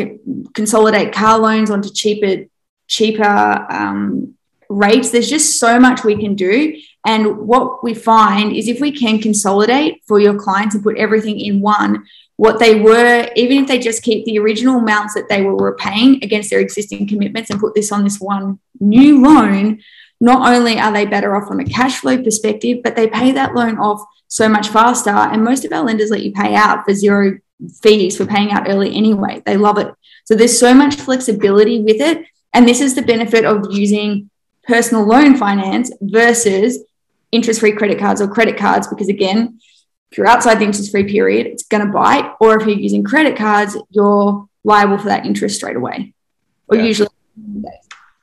consolidate 0.55 1.13
car 1.13 1.37
loans 1.37 1.69
onto 1.69 1.91
cheaper, 1.93 2.45
cheaper 2.87 3.67
um, 3.69 4.37
rates. 4.69 5.11
There's 5.11 5.29
just 5.29 5.59
so 5.59 5.81
much 5.81 6.05
we 6.05 6.17
can 6.17 6.37
do. 6.37 6.81
And 7.05 7.39
what 7.39 7.83
we 7.83 7.93
find 7.93 8.55
is 8.55 8.69
if 8.69 8.81
we 8.81 8.93
can 8.93 9.19
consolidate 9.19 10.01
for 10.07 10.21
your 10.21 10.39
clients 10.39 10.77
and 10.77 10.85
put 10.85 10.97
everything 10.97 11.41
in 11.41 11.61
one, 11.61 12.05
what 12.37 12.59
they 12.59 12.81
were, 12.81 13.29
even 13.35 13.63
if 13.63 13.69
they 13.69 13.79
just 13.79 14.03
keep 14.03 14.25
the 14.25 14.39
original 14.39 14.79
amounts 14.79 15.15
that 15.15 15.29
they 15.29 15.43
were 15.43 15.57
repaying 15.57 16.23
against 16.23 16.51
their 16.51 16.61
existing 16.61 17.07
commitments 17.07 17.51
and 17.51 17.61
put 17.61 17.75
this 17.75 17.91
on 17.91 18.05
this 18.05 18.21
one 18.21 18.59
new 18.79 19.23
loan, 19.23 19.81
not 20.21 20.53
only 20.53 20.79
are 20.79 20.93
they 20.93 21.07
better 21.07 21.35
off 21.35 21.49
from 21.49 21.61
a 21.61 21.65
cash 21.65 22.01
flow 22.01 22.23
perspective, 22.23 22.81
but 22.83 22.95
they 22.95 23.09
pay 23.09 23.33
that 23.33 23.55
loan 23.55 23.79
off 23.79 24.05
so 24.29 24.49
much 24.49 24.69
faster. 24.69 25.11
And 25.11 25.45
most 25.45 25.65
of 25.65 25.73
our 25.73 25.83
lenders 25.83 26.11
let 26.11 26.23
you 26.23 26.33
pay 26.33 26.55
out 26.55 26.85
for 26.85 26.95
zero 26.95 27.39
fees 27.83 28.17
for 28.17 28.27
paying 28.27 28.51
out 28.51 28.69
early 28.69 28.95
anyway. 28.95 29.43
They 29.47 29.57
love 29.57 29.79
it. 29.79 29.93
So 30.25 30.35
there's 30.35 30.59
so 30.59 30.75
much 30.75 30.97
flexibility 30.97 31.81
with 31.81 32.01
it. 32.01 32.27
And 32.53 32.69
this 32.69 32.81
is 32.81 32.95
the 32.95 33.03
benefit 33.03 33.45
of 33.45 33.67
using 33.71 34.31
personal 34.65 35.07
loan 35.07 35.37
finance 35.37 35.91
versus 36.01 36.81
interest 37.33 37.61
free 37.61 37.73
credit 37.73 37.99
cards 37.99 38.21
or 38.21 38.29
credit 38.29 38.57
cards, 38.57 38.89
because 38.89 39.09
again, 39.09 39.61
if 40.11 40.19
you're 40.19 40.27
outside 40.27 40.59
the 40.59 40.65
interest 40.65 40.91
free 40.91 41.05
period, 41.05 41.47
it's 41.47 41.65
going 41.65 41.85
to 41.87 41.93
bite. 41.93 42.35
Or 42.41 42.61
if 42.61 42.67
you're 42.67 42.79
using 42.79 43.05
credit 43.05 43.37
cards, 43.37 43.77
you're 43.91 44.49
liable 44.65 44.99
for 44.99 45.09
that 45.09 45.27
interest 45.27 45.57
straight 45.57 45.77
away, 45.77 46.15
or 46.69 46.77
yeah. 46.77 46.85
usually. 46.85 47.09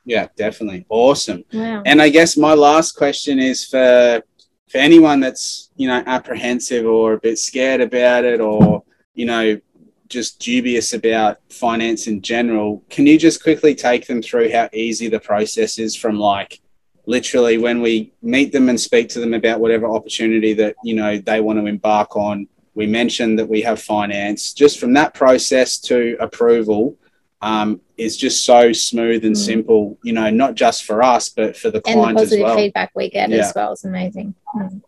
Yeah, 0.04 0.28
definitely. 0.36 0.84
Awesome. 0.88 1.44
Wow. 1.52 1.82
And 1.86 2.00
I 2.02 2.10
guess 2.10 2.36
my 2.36 2.54
last 2.54 2.92
question 2.92 3.38
is 3.38 3.64
for 3.64 4.22
for 4.68 4.78
anyone 4.78 5.20
that's, 5.20 5.70
you 5.76 5.86
know, 5.86 6.02
apprehensive 6.06 6.84
or 6.84 7.12
a 7.12 7.20
bit 7.20 7.38
scared 7.38 7.80
about 7.80 8.24
it 8.24 8.40
or, 8.40 8.82
you 9.14 9.24
know, 9.24 9.60
just 10.08 10.40
dubious 10.40 10.92
about 10.94 11.38
finance 11.48 12.06
in 12.06 12.20
general, 12.20 12.82
can 12.90 13.06
you 13.06 13.18
just 13.18 13.42
quickly 13.42 13.74
take 13.74 14.06
them 14.06 14.20
through 14.20 14.50
how 14.50 14.68
easy 14.72 15.08
the 15.08 15.20
process 15.20 15.78
is 15.78 15.94
from 15.94 16.18
like 16.18 16.60
literally 17.06 17.58
when 17.58 17.80
we 17.80 18.12
meet 18.22 18.52
them 18.52 18.68
and 18.68 18.80
speak 18.80 19.08
to 19.10 19.20
them 19.20 19.34
about 19.34 19.60
whatever 19.60 19.86
opportunity 19.86 20.52
that 20.54 20.74
you 20.84 20.94
know 20.94 21.18
they 21.18 21.40
want 21.40 21.58
to 21.58 21.66
embark 21.66 22.16
on 22.16 22.46
we 22.74 22.86
mention 22.86 23.36
that 23.36 23.48
we 23.48 23.62
have 23.62 23.80
finance 23.80 24.52
just 24.52 24.78
from 24.78 24.92
that 24.94 25.14
process 25.14 25.78
to 25.78 26.16
approval 26.20 26.96
um, 27.42 27.80
is 27.98 28.16
just 28.16 28.44
so 28.44 28.72
smooth 28.72 29.24
and 29.24 29.36
mm. 29.36 29.44
simple 29.44 29.98
you 30.02 30.12
know 30.12 30.30
not 30.30 30.54
just 30.54 30.84
for 30.84 31.02
us 31.02 31.28
but 31.28 31.56
for 31.56 31.70
the 31.70 31.80
client 31.80 32.08
and 32.08 32.16
the 32.16 32.22
positive 32.22 32.38
as 32.38 32.44
well 32.44 32.56
feedback 32.56 32.90
we 32.94 33.10
get 33.10 33.30
yeah. 33.30 33.36
as 33.38 33.52
well 33.54 33.72
is 33.72 33.84
amazing 33.84 34.34
mm. 34.56 34.80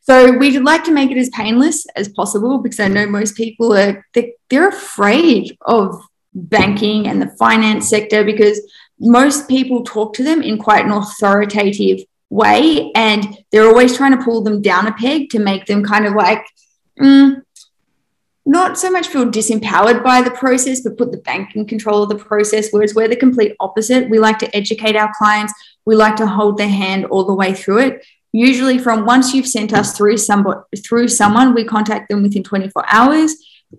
So 0.00 0.32
we'd 0.38 0.58
like 0.60 0.84
to 0.84 0.90
make 0.90 1.10
it 1.10 1.18
as 1.18 1.28
painless 1.28 1.84
as 1.94 2.08
possible 2.08 2.56
because 2.62 2.80
I 2.80 2.88
know 2.88 3.06
most 3.06 3.36
people 3.36 3.68
they're, 3.68 4.06
they're 4.48 4.68
afraid 4.68 5.58
of 5.60 6.00
banking 6.32 7.06
and 7.06 7.20
the 7.20 7.28
finance 7.38 7.90
sector 7.90 8.24
because 8.24 8.58
most 9.00 9.48
people 9.48 9.84
talk 9.84 10.14
to 10.14 10.24
them 10.24 10.42
in 10.42 10.58
quite 10.58 10.84
an 10.84 10.92
authoritative 10.92 12.00
way 12.30 12.90
and 12.94 13.38
they're 13.50 13.66
always 13.66 13.96
trying 13.96 14.16
to 14.16 14.24
pull 14.24 14.42
them 14.42 14.60
down 14.60 14.86
a 14.86 14.92
peg 14.92 15.30
to 15.30 15.38
make 15.38 15.66
them 15.66 15.82
kind 15.82 16.04
of 16.04 16.14
like 16.14 16.44
mm, 17.00 17.40
not 18.44 18.78
so 18.78 18.90
much 18.90 19.08
feel 19.08 19.26
disempowered 19.26 20.02
by 20.02 20.20
the 20.20 20.30
process 20.30 20.80
but 20.80 20.98
put 20.98 21.12
the 21.12 21.18
bank 21.18 21.54
in 21.54 21.66
control 21.66 22.02
of 22.02 22.08
the 22.08 22.16
process 22.16 22.68
whereas 22.70 22.94
we're 22.94 23.08
the 23.08 23.16
complete 23.16 23.54
opposite. 23.60 24.10
We 24.10 24.18
like 24.18 24.38
to 24.38 24.56
educate 24.56 24.96
our 24.96 25.12
clients. 25.16 25.52
We 25.84 25.96
like 25.96 26.16
to 26.16 26.26
hold 26.26 26.58
their 26.58 26.68
hand 26.68 27.06
all 27.06 27.24
the 27.24 27.34
way 27.34 27.54
through 27.54 27.78
it. 27.78 28.06
Usually 28.32 28.78
from 28.78 29.06
once 29.06 29.32
you've 29.32 29.46
sent 29.46 29.72
us 29.72 29.96
through 29.96 30.18
somebody 30.18 30.60
through 30.86 31.08
someone 31.08 31.54
we 31.54 31.64
contact 31.64 32.08
them 32.08 32.22
within 32.22 32.42
24 32.42 32.84
hours. 32.88 33.34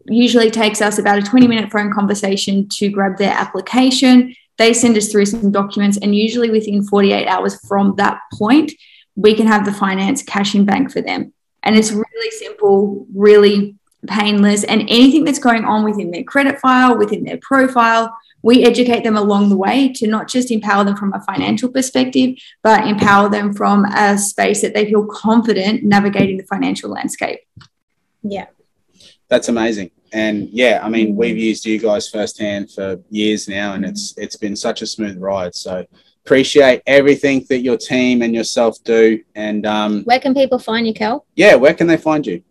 Usually 0.05 0.49
takes 0.49 0.81
us 0.81 0.97
about 0.97 1.19
a 1.19 1.23
20 1.23 1.47
minute 1.47 1.71
phone 1.71 1.91
conversation 1.91 2.67
to 2.69 2.89
grab 2.89 3.17
their 3.17 3.33
application 3.33 4.35
they 4.59 4.73
send 4.73 4.97
us 4.97 5.11
through 5.11 5.25
some 5.25 5.51
documents, 5.51 5.97
and 5.97 6.15
usually 6.15 6.51
within 6.51 6.83
48 6.83 7.27
hours 7.27 7.59
from 7.65 7.95
that 7.95 8.19
point, 8.33 8.71
we 9.15 9.33
can 9.33 9.47
have 9.47 9.65
the 9.65 9.71
finance 9.71 10.21
cash 10.21 10.53
in 10.53 10.65
bank 10.65 10.91
for 10.91 11.01
them. 11.01 11.33
And 11.63 11.77
it's 11.77 11.91
really 11.91 12.31
simple, 12.31 13.07
really 13.15 13.75
painless. 14.07 14.63
And 14.65 14.81
anything 14.81 15.23
that's 15.23 15.39
going 15.39 15.65
on 15.65 15.83
within 15.83 16.11
their 16.11 16.23
credit 16.23 16.59
file, 16.59 16.97
within 16.97 17.23
their 17.23 17.39
profile, 17.41 18.15
we 18.41 18.63
educate 18.63 19.03
them 19.03 19.17
along 19.17 19.49
the 19.49 19.57
way 19.57 19.91
to 19.95 20.07
not 20.07 20.27
just 20.27 20.51
empower 20.51 20.83
them 20.83 20.95
from 20.95 21.13
a 21.13 21.21
financial 21.21 21.69
perspective, 21.69 22.35
but 22.61 22.87
empower 22.87 23.29
them 23.29 23.53
from 23.53 23.85
a 23.85 24.17
space 24.17 24.61
that 24.61 24.73
they 24.73 24.85
feel 24.85 25.05
confident 25.05 25.83
navigating 25.83 26.37
the 26.37 26.45
financial 26.45 26.89
landscape. 26.89 27.39
Yeah. 28.23 28.47
That's 29.29 29.49
amazing 29.49 29.91
and 30.13 30.49
yeah, 30.49 30.79
I 30.83 30.89
mean, 30.89 31.15
we've 31.15 31.37
used 31.37 31.65
you 31.65 31.79
guys 31.79 32.09
firsthand 32.09 32.71
for 32.71 32.97
years 33.09 33.47
now, 33.47 33.73
and 33.73 33.85
it's 33.85 34.13
it's 34.17 34.35
been 34.35 34.55
such 34.55 34.81
a 34.81 34.87
smooth 34.87 35.17
ride. 35.17 35.55
So 35.55 35.85
appreciate 36.25 36.81
everything 36.85 37.45
that 37.49 37.61
your 37.61 37.77
team 37.77 38.21
and 38.21 38.35
yourself 38.35 38.77
do. 38.83 39.21
And 39.35 39.65
um, 39.65 40.03
where 40.03 40.19
can 40.19 40.33
people 40.33 40.59
find 40.59 40.85
you, 40.85 40.93
Kel? 40.93 41.25
Yeah, 41.35 41.55
where 41.55 41.73
can 41.73 41.87
they 41.87 41.97
find 41.97 42.25
you? 42.25 42.43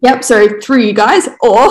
Yep, 0.00 0.24
so 0.24 0.60
through 0.60 0.82
you 0.82 0.92
guys 0.92 1.26
or 1.40 1.58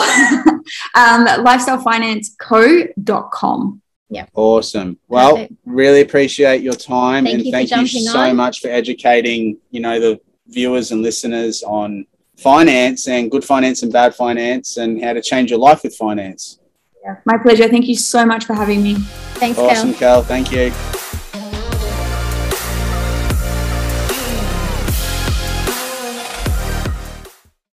um, 0.95 1.26
lifestylefinanceco.com. 1.45 3.82
Yeah. 4.10 4.26
Awesome. 4.36 4.97
Well, 5.08 5.36
Perfect. 5.36 5.54
really 5.65 6.02
appreciate 6.02 6.62
your 6.62 6.73
time 6.73 7.23
thank 7.26 7.38
and 7.38 7.45
you 7.45 7.52
thank 7.52 7.71
you 7.71 7.88
so 7.88 8.19
on. 8.19 8.36
much 8.36 8.62
for 8.62 8.69
educating, 8.69 9.58
you 9.71 9.80
know, 9.82 10.00
the 10.00 10.19
viewers 10.47 10.91
and 10.91 11.02
listeners 11.02 11.63
on 11.63 12.06
finance 12.38 13.08
and 13.08 13.30
good 13.30 13.43
finance 13.43 13.84
and 13.84 13.91
bad 13.91 14.15
finance 14.15 14.78
and 14.78 15.04
how 15.04 15.13
to 15.13 15.21
change 15.21 15.50
your 15.50 15.60
life 15.60 15.84
with 15.84 15.95
finance. 15.95 16.60
Yeah, 17.04 17.15
my 17.26 17.38
pleasure. 17.38 17.67
Thank 17.67 17.88
you 17.88 17.95
so 17.95 18.26
much 18.26 18.45
for 18.45 18.54
having 18.54 18.84
me. 18.84 18.95
Thanks, 19.36 19.60
awesome, 19.60 19.93
Kel. 19.93 20.21
Kel. 20.21 20.23
Thank 20.23 20.52
you. 20.52 21.06